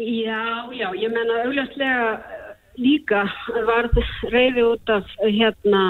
[0.00, 3.26] Já, já, ég menna augljóslega eh, líka
[3.68, 3.90] var
[4.32, 5.82] reyði út af hérna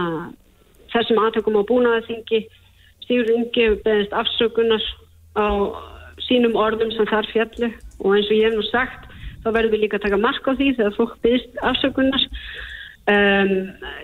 [0.90, 2.40] þessum aðtökum á búnaðarþingi.
[3.06, 4.82] Sigur Ingi beðist afsökunar
[5.38, 5.46] á
[6.26, 7.68] sínum orðum sem þar fjallu
[8.02, 9.06] og eins og ég hef nú sagt
[9.44, 12.26] þá verðum við líka að taka mark á því þegar fólk beðist afsökunar.
[13.10, 13.54] Um,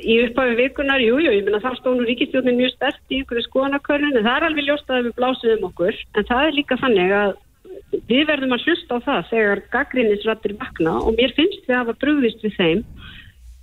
[0.06, 4.14] í upphafi vikunar jújú, jú, ég menna þar stónu ríkistjónin mjög stert í ykkur skoðanakörnun
[4.20, 5.98] en það er alveg ljóst að við blásum um okkur.
[6.14, 7.34] En það er líka þannig að
[8.10, 11.96] við verðum að hlusta á það þegar gaggrinnisrættir vakna og mér finnst við að hafa
[12.02, 12.82] brúðist við þeim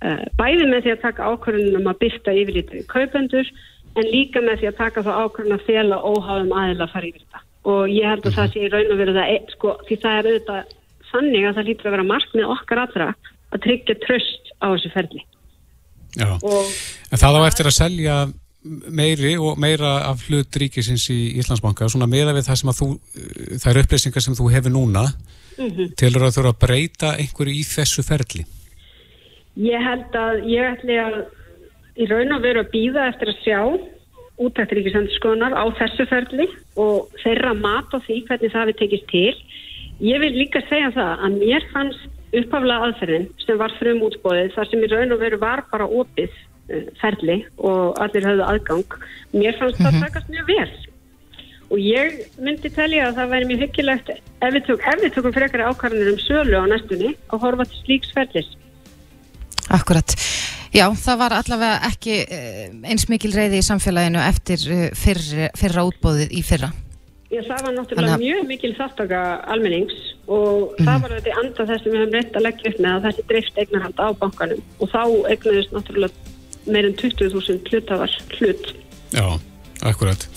[0.04, 3.50] uh, bæði með því að taka ákvörðunum að byrta yfirlítið kaupendur
[3.94, 7.24] en líka með því að taka það ákvörðun að fjela óháðum aðila að fara yfir
[7.24, 7.44] þetta.
[7.64, 10.28] Og ég held að það sé í raun og veru það sko, því það er
[10.30, 10.72] auðvitað
[11.10, 13.06] sannig að það lítur að vera markmið okkar allra
[13.54, 15.22] að tryggja tröst á þessu ferli.
[16.14, 16.74] Já, og,
[17.10, 18.16] en það á eftir að selja
[18.64, 22.88] meiri og meira af hlut ríkisins í Íslandsbanka, svona meða við það sem að þú,
[22.94, 25.04] eh, það eru upplýsingar sem þú hefur núna,
[25.58, 25.94] mm -hmm.
[25.96, 28.44] tilur að þú eru að breyta einhverju í þessu ferli?
[29.56, 31.14] Ég held að ég ætli að
[31.94, 33.60] í raun og veru að býða eftir að sjá
[34.38, 39.34] útækt ríkisendurskoðunar á þessu ferli og þeirra mat á því hvernig það við tekist til.
[40.02, 42.02] Ég vil líka segja það að mér fannst
[42.34, 46.32] uppaflega aðferðin sem var frum útbóðið þar sem í raun og veru var bara opið
[47.00, 48.98] ferli og allir höfðu aðgang.
[49.32, 49.90] Mér fannst mm -hmm.
[49.90, 50.04] það mhm.
[50.04, 50.72] takast mjög vel.
[51.72, 55.32] Og ég myndi telja að það væri mjög hyggilegt ef við, tök, ef við tökum
[55.32, 58.50] frekari ákvarðanir um sölu á næstunni og horfa til slíks ferlis.
[59.70, 60.14] Akkurat.
[60.74, 65.84] Já, það var allavega ekki eh, eins mikil reyði í samfélaginu eftir eh, fyrra, fyrra
[65.86, 66.70] útbóðið í fyrra.
[67.30, 68.22] Já, það var náttúrulega Anna...
[68.22, 69.94] mjög mikil þáttaka almennings
[70.30, 73.06] og það var þetta anda þess að við höfum reynt að leggja upp með að
[73.06, 74.62] þessi drift eignarhald á bankanum.
[74.78, 75.02] Og þá
[75.32, 76.33] eignuðist náttúrulega
[76.66, 78.74] meirinn 20.000 hlutafar hlut.
[79.14, 79.40] Já,
[79.82, 80.28] akkurat.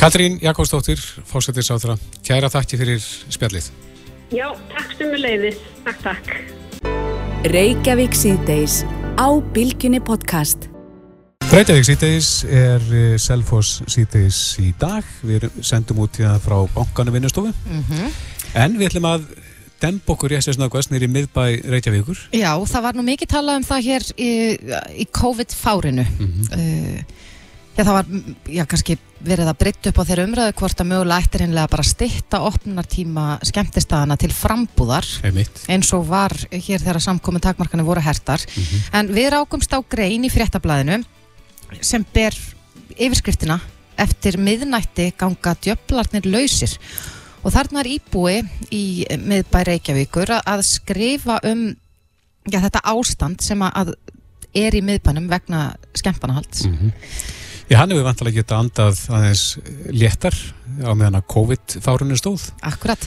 [0.00, 3.70] Katrín Jakobsdóttir, fórsættir sáþra, kæra þakki fyrir spjallið.
[4.32, 5.62] Já, takk sem við leiðis.
[5.84, 6.34] Takk, takk.
[7.50, 8.82] Reykjavík síðdeis
[9.20, 10.70] á Bilginni podcast.
[11.50, 15.04] Reykjavík síðdeis er eh, Selfos síðdeis í dag.
[15.26, 17.50] Við sendum út í það frá bankanu vinnustofu.
[17.66, 18.12] Mm -hmm.
[18.54, 19.26] En við ætlum að
[19.80, 22.26] demb okkur í SS-nöggvast nýri miðbæ Reykjavíkur.
[22.36, 24.30] Já, það var nú mikið talað um það hér í,
[25.02, 26.04] í COVID-fárinu.
[26.04, 26.50] Mm -hmm.
[26.56, 27.30] uh,
[27.76, 28.06] já, það var,
[28.46, 31.84] já, kannski verið að breytta upp á þeirra umræðu hvort að mögulega eftir hinnlega bara
[31.84, 35.64] stitta opnartíma skemmtistæðana til frambúðar Einmitt.
[35.68, 38.40] eins og var hér þegar samkominn takmarkanir voru hertar.
[38.40, 38.98] Mm -hmm.
[38.98, 41.04] En við rákumst á grein í fréttablaðinu
[41.80, 42.34] sem ber
[42.96, 43.60] yfirskriftina
[44.00, 46.78] eftir miðnætti ganga djöflarnir lausir
[47.40, 48.38] og þarna er íbúi
[48.74, 48.84] í
[49.20, 51.68] miðbæ Reykjavíkur að skrifa um
[52.48, 53.94] já, þetta ástand sem að
[54.56, 56.92] er í miðbænum vegna skemmanahalds mm -hmm.
[57.70, 59.58] Já, hann hefur vantilega getað andað aðeins
[59.94, 60.34] léttar
[60.82, 62.50] á meðan að COVID-fárunni stóð.
[62.66, 62.98] Akkurat.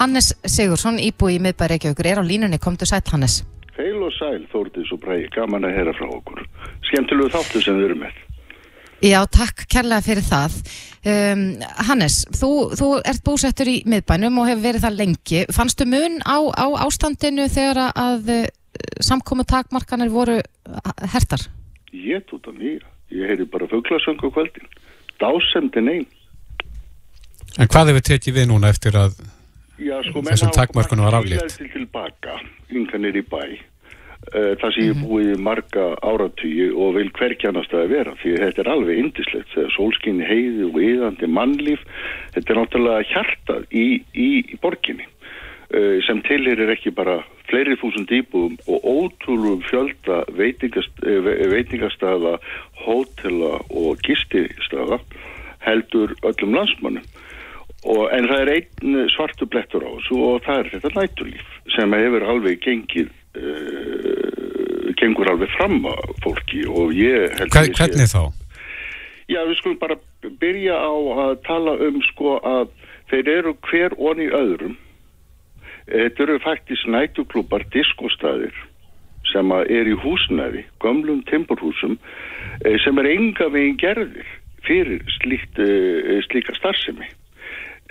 [0.00, 3.44] Hannes Sigursson íbúi í miðbæ Reykjavíkur er á línunni, komdu sæl Hannes.
[3.76, 6.42] Heil og sæl Þórtís og Bræði, gaman að heyra frá okkur.
[6.90, 8.23] Skemmtilegu þáttu sem við erum með
[9.02, 10.54] Já, takk kærlega fyrir það.
[11.04, 11.42] Um,
[11.88, 15.42] Hannes, þú, þú ert búsettur í miðbænum og hefur verið það lengi.
[15.52, 18.46] Fannstu mun á, á ástandinu þegar að uh,
[19.04, 20.38] samkomi takmarkanir voru
[21.12, 21.44] hertar?
[21.92, 22.86] Ég tóta mjög.
[23.14, 24.70] Ég heyri bara fugglasöngu kvöldin.
[25.20, 26.08] Dásemdin einn.
[27.60, 29.18] En hvað hefur tekið við núna eftir að
[29.78, 31.42] Já, sko, þessum takmarkunum var aflétt?
[31.42, 32.34] Já, sko, menn hafa tilbaka,
[32.70, 33.73] ynganir í bæ uh,
[34.32, 38.70] það sem ég er búið marga áratugju og vil hverkjanast að vera því þetta er
[38.74, 41.82] alveg indislegt þegar sólskinni heiði og yðandi mannlíf
[42.36, 45.08] þetta er náttúrulega hjartað í, í, í borginni.
[45.74, 47.18] Uh, sem tilherir ekki bara
[47.48, 52.36] fleiri þúsund íbúðum og ótrúlum fjölda veitingast, veitingastafa,
[52.84, 55.00] hótela og gististafa
[55.64, 57.08] heldur öllum landsmannum
[57.84, 61.96] Og, en það er einn svartu blettur á þessu og það er þetta nætulíf sem
[61.98, 63.73] hefur alveg gengið uh,
[65.00, 68.22] gengur alveg fram að fólki og ég held Hver, Hvernig þá?
[69.24, 69.96] Já, við skulum bara
[70.40, 72.68] byrja á að tala um sko að
[73.12, 74.76] þeir eru hver onni öðrum
[75.88, 78.54] þetta eru faktisk nætuklúpar diskostæðir
[79.32, 81.96] sem er í húsnæði gömlum timburhúsum
[82.64, 84.28] eh, sem er enga veginn gerðir
[84.64, 87.08] fyrir slíkt, eh, slíka starfsemi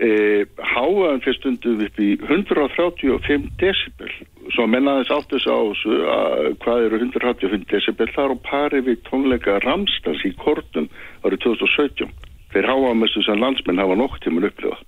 [0.03, 4.11] e, háaðan fyrir stundum upp í 135 decibel
[4.53, 9.59] svo mennaðis áttus á þessu að hvað eru 135 decibel þar á pari við tónleika
[9.63, 10.89] Ramstans í Kortum
[11.23, 12.11] árið 2017
[12.53, 14.79] þeir háaðamestu sem landsmenn hafa nokk tímun upplifa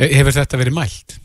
[0.00, 1.21] Hefur þetta verið mælt?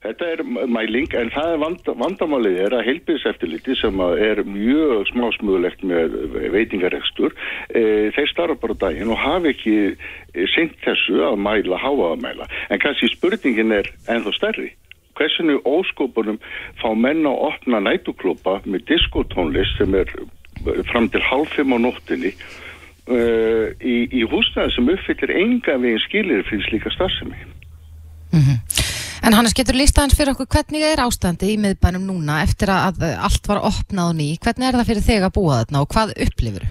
[0.00, 5.82] Þetta er mæling en það er vand, vandamálið er að heilbíðseftiliti sem er mjög smásmögulegt
[5.84, 6.14] með
[6.54, 7.34] veitingarekstur
[7.68, 7.82] e,
[8.16, 9.74] þeir starfa bara daginn og hafi ekki
[10.54, 12.48] sint þessu að mæla, háa að mæla.
[12.72, 14.70] En kannski spurningin er ennþá stærri.
[15.20, 16.40] Hversinu óskopunum
[16.80, 20.08] fá menn að opna nætuklópa með diskotónlist sem er
[20.88, 26.46] fram til halv fimm á nóttinni uh, í, í húsnaði sem uppfyllir enga veginn skilir
[26.48, 27.36] fyrir slíka starfsemi?
[28.30, 28.69] Mm -hmm.
[29.20, 33.02] En Hannes, getur lísta hans fyrir okkur hvernig er ástandi í miðbænum núna eftir að
[33.10, 34.28] allt var opnað og ný?
[34.40, 36.64] Hvernig er það fyrir þig að búa þarna og hvað upplifur?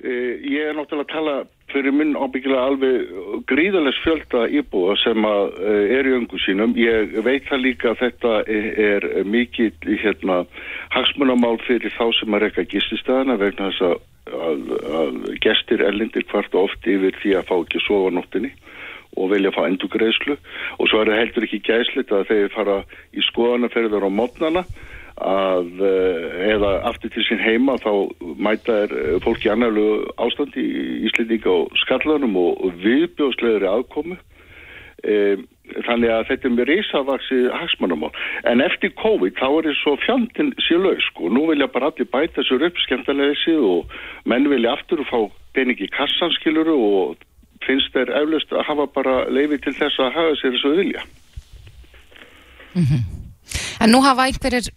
[0.00, 1.34] Uh, ég er náttúrulega að tala
[1.74, 6.72] fyrir minn ábyggilega alveg gríðales fjölda íbúa sem að uh, er í öngu sínum.
[6.80, 10.40] Ég veit það líka að þetta er, er mikið hérna,
[10.96, 13.96] hagsmunamál fyrir þá sem að rekka gististæðana vegna þess að,
[14.48, 14.68] að,
[15.02, 18.54] að gestir erlindir hvart oft yfir því að fá ekki sofa nóttinni
[19.16, 20.36] og vilja fá endur greiðslu
[20.78, 22.80] og svo er það heldur ekki gæslit að þeir fara
[23.14, 24.64] í skoðanaferðar á mótnana
[25.22, 25.82] að
[26.42, 27.92] eða aftur til sín heima þá
[28.34, 30.66] mæta er fólki annarlegu ástand í
[31.06, 34.18] Íslendinga og skallanum og, viðbjóðslegri aðkomu.
[35.04, 35.36] E,
[35.84, 38.10] þannig að þetta er með risavaksi hagsmannamál
[38.48, 42.08] en eftir COVID þá er þetta svo fjandin sér laus og nú vilja bara allir
[42.08, 43.94] bæta sér upp skemmtilegið og
[44.28, 45.18] menn vilja aftur fá
[45.56, 47.24] peningi kassanskiluru og
[47.66, 51.04] finnst þeir eflust að hafa bara leifi til þess að hafa sér þessu vilja.
[52.74, 53.02] Mm -hmm.
[53.80, 54.70] En nú hafa einhverjir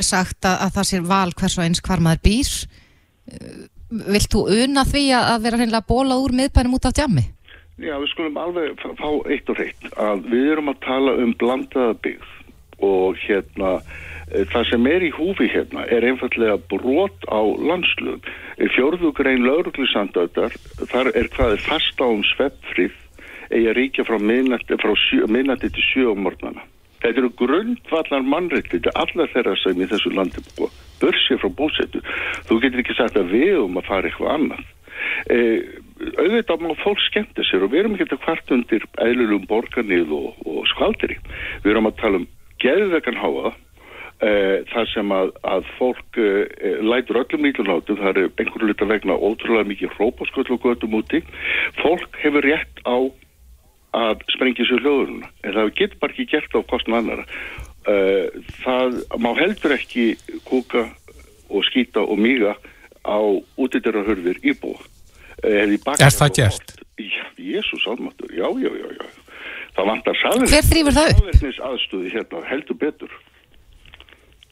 [0.00, 2.50] sagt að, að það sé val hvers og eins hvar maður býr.
[3.90, 7.24] Vilt þú una því að vera hreinlega bólað úr miðbænum út af djammi?
[7.76, 11.94] Já, við skulum alveg fá eitt og reitt að við erum að tala um blandaða
[12.06, 12.30] byggð
[12.86, 13.72] og hérna
[14.26, 18.22] það sem er í húfi hérna er einfallega brot á landslöfum.
[18.74, 20.54] Fjörðugrein lauruglisandöðar,
[20.90, 22.94] þar er hvaðið fast á um sveppfrið
[23.54, 26.64] eigi að ríkja frá minnati til sjöumornana.
[27.04, 30.72] Þetta eru grundvallar mannreitti til allar þeirra sem í þessu landi búa.
[30.98, 32.00] Börsið frá búsettu.
[32.48, 34.64] Þú getur ekki sagt að við um að fara eitthvað annað.
[35.30, 35.36] E,
[36.16, 40.66] auðvitað má fólk skemmta sér og við erum ekki hvart undir eðlulum borgarnið og, og
[40.72, 41.20] skvaldiri.
[41.62, 42.26] Við erum að tala um
[42.64, 43.52] geðvegan háa
[44.16, 46.46] Uh, það sem að, að fólk uh,
[46.80, 51.20] lætur öllum nýtlunátum, það er einhverju lita vegna ótrúlega mikið hrópasköld og göttum úti.
[51.82, 52.96] Fólk hefur rétt á
[53.96, 57.26] að sprengja sér hljóðuruna, en það getur bara ekki gert á kostnum annara.
[57.84, 58.32] Uh,
[58.64, 60.08] það má heldur ekki
[60.48, 60.86] kúka
[61.52, 62.56] og skýta og míga
[63.04, 63.20] á
[63.60, 64.80] útidurarhörfir íbúa.
[65.44, 66.76] Er það gert?
[66.96, 69.06] Já, Jésús almatur, já, já, já, já.
[69.76, 71.64] Það vantar sáverðnis Hver þrýfur það upp?
[71.68, 73.18] aðstöði hérna, heldur betur.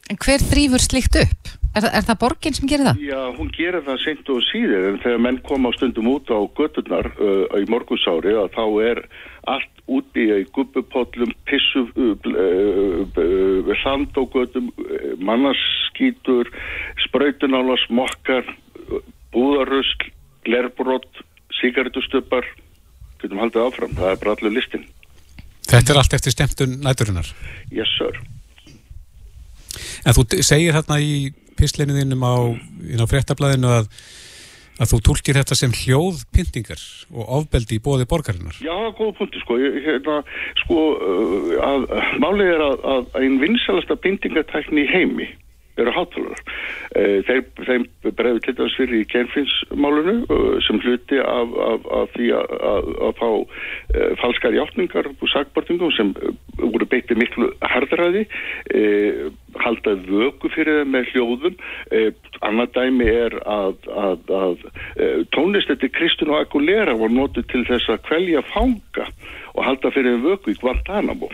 [0.05, 1.53] En hver þrýfur slikt upp?
[1.75, 2.99] Er, er það borginn sem gerir það?
[3.03, 7.09] Já, hún gerir það seint og síður en þegar menn koma stundum út á götturnar
[7.17, 9.01] uh, í morgusári að þá er
[9.51, 14.69] allt úti í gubbupollum, pissu, uh, uh, sand á göttum,
[15.25, 16.53] mannarskítur,
[17.07, 18.47] spröytunála, smokkar,
[19.35, 20.07] búðarusl,
[20.47, 21.25] glerbrott,
[21.59, 22.47] sigaretustöpar,
[23.21, 24.87] getum haldið áfram, það er bara allir listin.
[25.65, 27.33] Þetta er allt eftir stemtun næturinnar?
[27.73, 28.21] Yes, sir.
[30.05, 33.87] En þú segir hérna í pisleininum á, á fréttablaðinu að,
[34.81, 36.83] að þú tólkir þetta sem hljóðpyntingar
[37.15, 38.59] og ofbeldi í bóði borgarinnar.
[38.61, 39.57] Já, góða punkti, sko.
[39.57, 40.19] Hérna,
[40.63, 40.83] sko,
[41.69, 41.87] að,
[42.21, 45.31] málið er að, að einn vinsalasta pyntingatækni heimi
[45.81, 46.37] eru hátalara.
[46.95, 52.29] Eh, þeim bregður til dæmis fyrir í kernfinnsmálunu eh, sem hluti af, af, af því
[52.37, 56.13] að, að, að fá uh, falskar hjáttningar og sagbortingum sem
[56.59, 58.25] voru beitið miklu hardræði,
[58.75, 59.25] uh,
[59.63, 61.57] haldað vöku fyrir þeim með hljóðum.
[62.45, 64.65] Annað dæmi er að, að
[65.35, 69.07] tónlistetti Kristun og Aguilera var notið til þess að kvelja fanga
[69.55, 71.31] og halda fyrir þeim vöku í Guantanamo.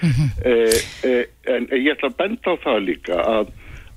[0.00, 1.26] Mm -hmm.
[1.54, 3.46] en ég ætla að benda á það líka að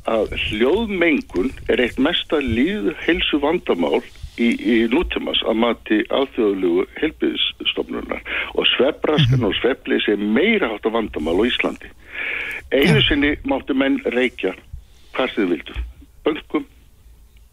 [0.10, 4.02] að hljóðmengun er eitt mesta líð helsu vandamál
[4.36, 8.24] í, í nútímas að mati alþjóðlugu helbiðsstofnunar
[8.54, 9.48] og svebraskan mm -hmm.
[9.48, 11.90] og svepleysi er meira hátt af vandamál á Íslandi.
[12.72, 13.08] Einu ja.
[13.08, 14.54] sinni máttu menn reykja
[15.14, 15.74] hvað þið vildu,
[16.26, 16.66] böngum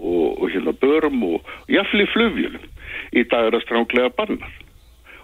[0.00, 2.66] og, og hérna börum og jafnli flugvjölum
[3.12, 4.52] í dag er það stránglega bannar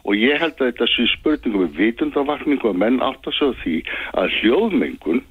[0.07, 3.76] og ég held að þetta sé spurningum við vitundavakningu að menn átt að segja því
[4.22, 5.24] að hljóðmengun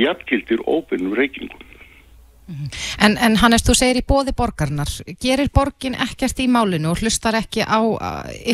[0.00, 1.66] jafnkildir óbyrnum reykingum.
[2.98, 4.90] En, en Hannes, þú segir í bóði borgarnar,
[5.22, 7.78] gerir borgin ekkert í málinu og hlustar ekki á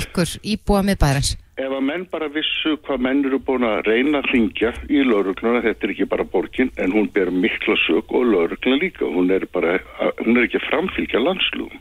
[0.01, 1.37] ykkur íbúa miðbæðarins?
[1.57, 5.63] Ef að menn bara vissu hvað menn eru búin að reyna að ringja í laurugluna,
[5.65, 9.47] þetta er ekki bara borgin, en hún ber mikla sög og laurugluna líka, hún er,
[9.55, 9.79] bara,
[10.21, 11.81] hún er ekki framfylgja landslugum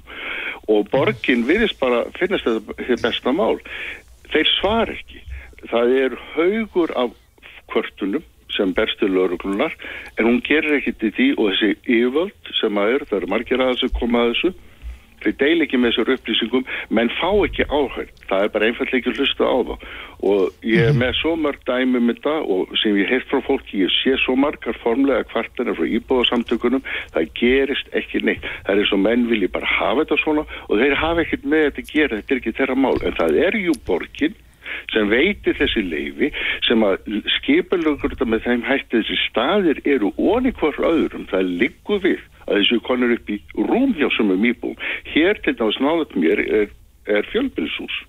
[0.72, 3.60] og borgin viðist bara finnast þetta besta mál.
[4.32, 5.20] Þeir svar ekki.
[5.68, 7.12] Það er haugur af
[7.74, 8.24] kvörtunum
[8.56, 9.76] sem berstu lauruglunar
[10.16, 13.64] en hún gerir ekkit í því og þessi yföld sem að er, það eru margir
[13.66, 14.54] aðeins að koma að þessu
[15.26, 19.16] þeir deil ekki með þessar upplýsingum menn fá ekki áhörd, það er bara einfallega ekki
[19.18, 19.88] hlusta á það
[20.26, 21.02] og ég er mhm.
[21.04, 24.16] með svo mörg dæmi með um það og sem ég heilt frá fólki, ég sé
[24.24, 28.46] svo margar formlega kvartanir frá íbúðasamtökunum það gerist ekki neitt.
[28.66, 31.84] Það er og menn vilji bara hafa þetta svona og þeir hafa ekkit með þetta
[31.84, 32.98] að gera, þetta er ekki þeirra mál.
[33.04, 34.36] En það er jú borgin
[34.94, 36.32] sem veitir þessi leifi
[36.68, 42.26] sem að skipalögur með þeim hætti þessi staðir eru onni hvar öðrum, það liggur við
[42.46, 44.76] að þessu konur upp í rúm hjá sumum íbúum.
[45.14, 46.68] Hér til dæmis náðat mér er,
[47.08, 48.04] er fjölbilsús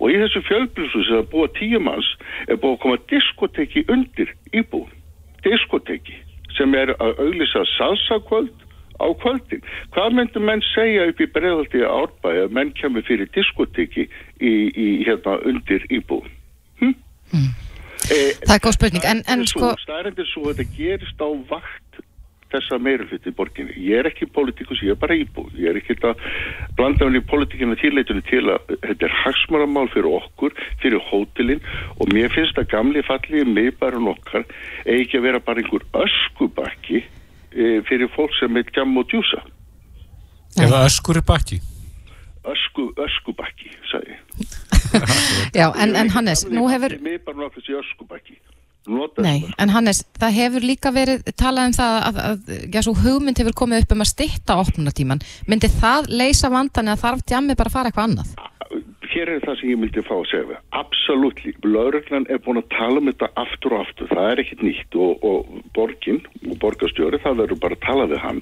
[0.00, 2.08] og í þessu fjölbilsús sem er búið tíum manns
[2.48, 4.88] er búið að koma diskoteki undir íbúum,
[5.44, 6.16] diskoteki
[6.56, 8.66] sem er að auðvisa salsakvöld
[9.00, 9.64] á kvöldin.
[9.94, 14.88] Hvað myndur menn segja upp í bregðaldi árbæði að menn kemur fyrir diskoteki í, í
[15.08, 16.30] hérna undir íbúin?
[16.82, 16.94] Hm?
[17.32, 17.50] Mm.
[18.10, 19.74] E, það er góð spurning, en, en sko...
[19.86, 22.00] Það er svo að þetta gerist á vakt
[22.50, 23.76] þessa meirulhutti í borginni.
[23.78, 25.52] Ég er ekki politikus, ég er bara íbúð.
[25.60, 26.24] Ég er ekki að
[26.78, 31.62] blanda henni í politikina tilleitunni til að þetta er hagsmaramál fyrir okkur, fyrir hótelin
[31.98, 34.46] og mér finnst að gamli fallið meðbærum okkar
[34.86, 37.04] eigi ekki að vera bara einhver öskubakki
[37.88, 39.42] fyrir fólk sem er gjamm og djúsa.
[40.58, 41.60] Eða öskur bakki?
[42.50, 44.16] Ösku, ösku bakki, sagði
[45.58, 48.38] Já, en, en Hannes, nú hefur Mér bara náttúrulega þessi ösku bakki
[49.20, 53.42] Nei, en Hannes, það hefur líka verið talað um það að, að já, svo hugmynd
[53.42, 55.20] hefur komið upp um að stitta opnunatíman
[55.52, 58.32] myndi það leysa vandan eða þarf djammi bara að fara eitthvað annað?
[59.12, 60.60] Hér er það sem ég vildi fá að segja
[61.10, 64.96] absolutt, lauruglan er búin að tala um þetta aftur og aftur, það er ekkit nýtt
[65.00, 68.40] og, og borgin og borgastjóri það verður bara að tala við hann.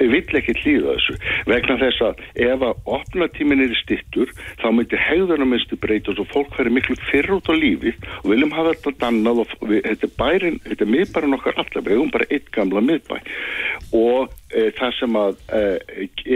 [0.00, 1.16] Vill ekki hlýða þessu.
[1.50, 4.32] Vegna þess að ef að opnatímin er stittur
[4.62, 8.74] þá myndir hegðunarminnstu breytast og fólk verður miklu fyrr út á lífi og viljum hafa
[8.74, 12.28] þetta dannað og við, þetta er bærin, þetta er miðbærin okkar allar við hefum bara
[12.30, 13.16] eitt gamla miðbæ
[13.96, 15.62] og e, það sem að e,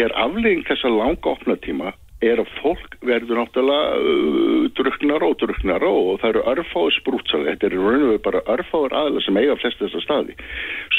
[0.05, 1.95] er aflegging þessa langa opnatíma
[2.31, 7.69] er að fólk verður náttúrulega uh, druknar og druknar og það eru örfáður sprútsar, þetta
[7.71, 10.37] eru raun og veru bara örfáður aðla sem eiga flest þessar staði.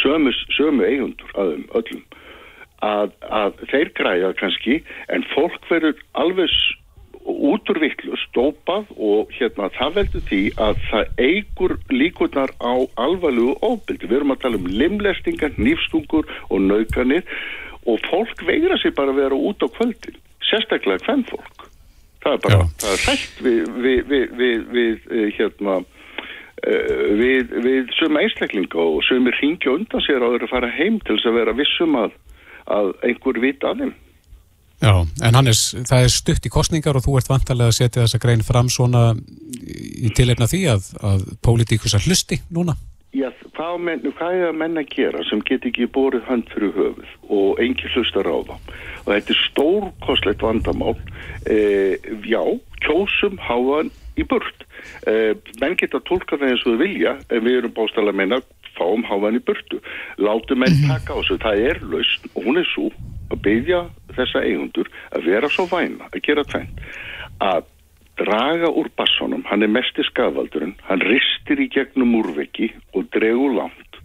[0.01, 2.05] Sömu, sömu eigundur aðum öllum.
[2.85, 4.81] Að, að þeir græða kannski
[5.13, 6.51] en fólk verður alveg
[7.25, 14.19] úturvittlu stópað og hérna það veldur því að það eigur líkurnar á alvarlegu óbyldi, við
[14.19, 17.25] erum að tala um limlestingar, nýfstungur og naukanir
[17.89, 21.65] og fólk veigra sér bara að vera út á kvöldin sérstaklega hvem fólk
[22.25, 22.69] það er bara, Já.
[22.81, 29.03] það er hrætt við, við, við, við eh, hérna uh, við, við suma einstaklinga og
[29.05, 32.17] sumir ringja undan sér á þeirra að fara heim til þess að vera vissum að,
[32.73, 33.93] að einhver vita að þeim.
[34.83, 34.91] Já,
[35.23, 38.43] en Hannes, það er stutt í kostningar og þú ert vantarlega að setja þessa grein
[38.43, 42.75] fram svona í tilefna því að, að pólitíkus að hlusti núna
[43.15, 46.73] Já, hvað, menn, hvað er að menna að gera sem get ekki bórið hönd fyrir
[46.75, 48.73] höfuð og engi hlustar á það
[49.05, 50.95] og þetta er stórkostlegt vandamál.
[51.47, 51.59] E,
[52.27, 52.41] já,
[52.83, 54.65] kjósum háan í burt.
[55.07, 58.41] E, menn geta tólka það eins og þau vilja en við erum bástæðilega að menna
[58.75, 59.79] fáum háan í burtu.
[60.19, 60.91] Látum menn mhm.
[60.91, 62.89] taka á þessu, það er lausn og hún er svo
[63.31, 63.85] að byggja
[64.17, 66.67] þessa eigundur að vera svo væna að gera tvenn
[67.43, 67.63] að
[68.19, 73.57] draga úr bassonum, hann er mest í skafaldurinn, hann ristir í gegnum úrveki og dregur
[73.57, 73.99] langt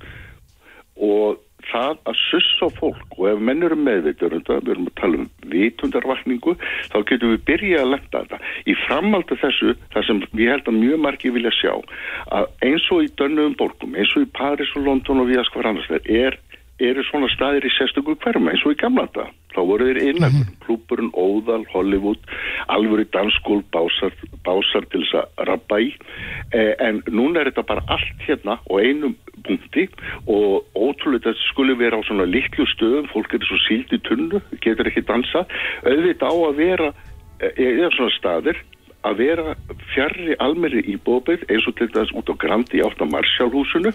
[1.00, 1.38] og
[1.70, 5.18] það að sussa fólk og ef menn eru meðveitur um það, við erum að tala
[5.20, 6.54] um vitundarvakningu,
[6.92, 8.38] þá getum við byrjað að lenda þetta.
[8.64, 11.74] Í framaldu þessu, það sem ég held að mjög margi vilja sjá,
[12.38, 15.70] að eins og í dönnum borgum, eins og í Paris og London og viðast hver
[15.70, 16.40] annars þeir, er
[16.90, 19.28] eru svona staðir í sérstökur hverma eins og í gamla þetta.
[19.55, 20.59] Þá voru þeir innan, mm -hmm.
[20.64, 22.22] klúpurinn, Óðal, Hollywood,
[22.68, 24.14] alvöru dansskól, básar,
[24.46, 25.90] básar til þess að rappa í.
[26.53, 29.88] Eh, en núna er þetta bara allt hérna og einum punkti
[30.26, 34.40] og ótrúlega þetta skulle vera á svona litlu stöðum, fólk er svo síld í tunnu,
[34.61, 35.46] getur ekki dansa.
[35.84, 36.92] Auðvitað á að vera
[37.40, 38.57] eða eh, svona staðir
[39.07, 39.55] að vera
[39.94, 43.92] fjarrri almeri íbóðbyggð eins og til dæs út á Grandi átt á Marsjálfhúsinu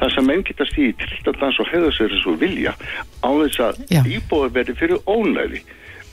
[0.00, 2.74] þar sem menn getast í trilltandans og hefða sér þessu vilja
[3.22, 5.62] á þess að íbóði verði fyrir ónæði.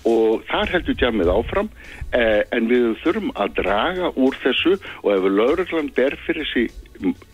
[0.08, 1.70] Og þar heldur tjamið áfram
[2.16, 6.68] eh, en við þurfum að draga úr þessu og ef lauruglan ber fyrir þessi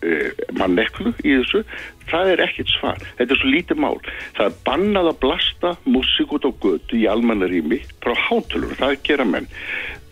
[0.02, 1.62] eh, manneklu í þessu
[2.10, 3.96] það er ekkit svar, þetta er svo lítið mál.
[4.36, 9.28] Það er bannað að blasta músík út á götu í almannarími frá hátulur, það gera
[9.28, 9.48] menn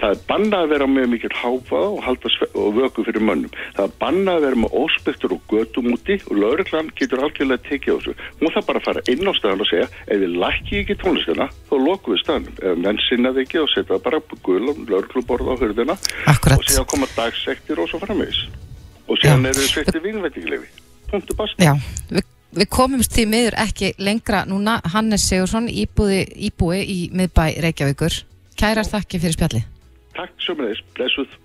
[0.03, 2.24] Það er bannað að vera með mikill háfað og,
[2.59, 3.53] og vöku fyrir mönnum.
[3.76, 7.94] Það er bannað að vera með óspektur og götum úti og lauruglan getur algjörlega tekið
[7.94, 8.14] á þessu.
[8.40, 11.46] Hún þarf bara að fara inn á staðan og segja ef við lækki ekki tónlistina
[11.70, 12.59] þá lokum við staðanum.
[12.59, 15.98] Ef menn sinnaði ekki og setja bara gulum laurugluborða á hörðina
[16.34, 16.59] Akkurat.
[16.59, 18.42] og síðan koma dagsektir og svo framvegis.
[19.07, 20.70] Og síðan eru við sveitti vingvættinglefi.
[21.12, 21.62] Punktu basta.
[21.62, 21.76] Já,
[22.11, 24.74] við Við komumst því miður ekki lengra núna.
[24.92, 28.18] Hannes Sigursson, íbúi, íbúi í miðbæ Reykjavíkur.
[28.61, 29.62] Kærar þakki fyrir spjalli.
[30.18, 30.36] Takk
[30.68, 31.38] þess, blessuð.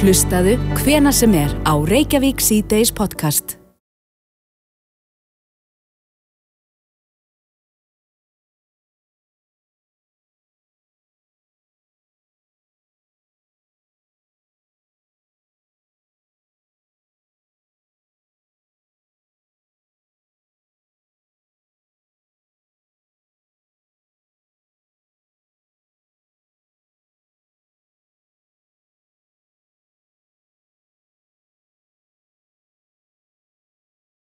[0.00, 3.63] Hlustaðu hvena sem er á Reykjavík C-Days podcast.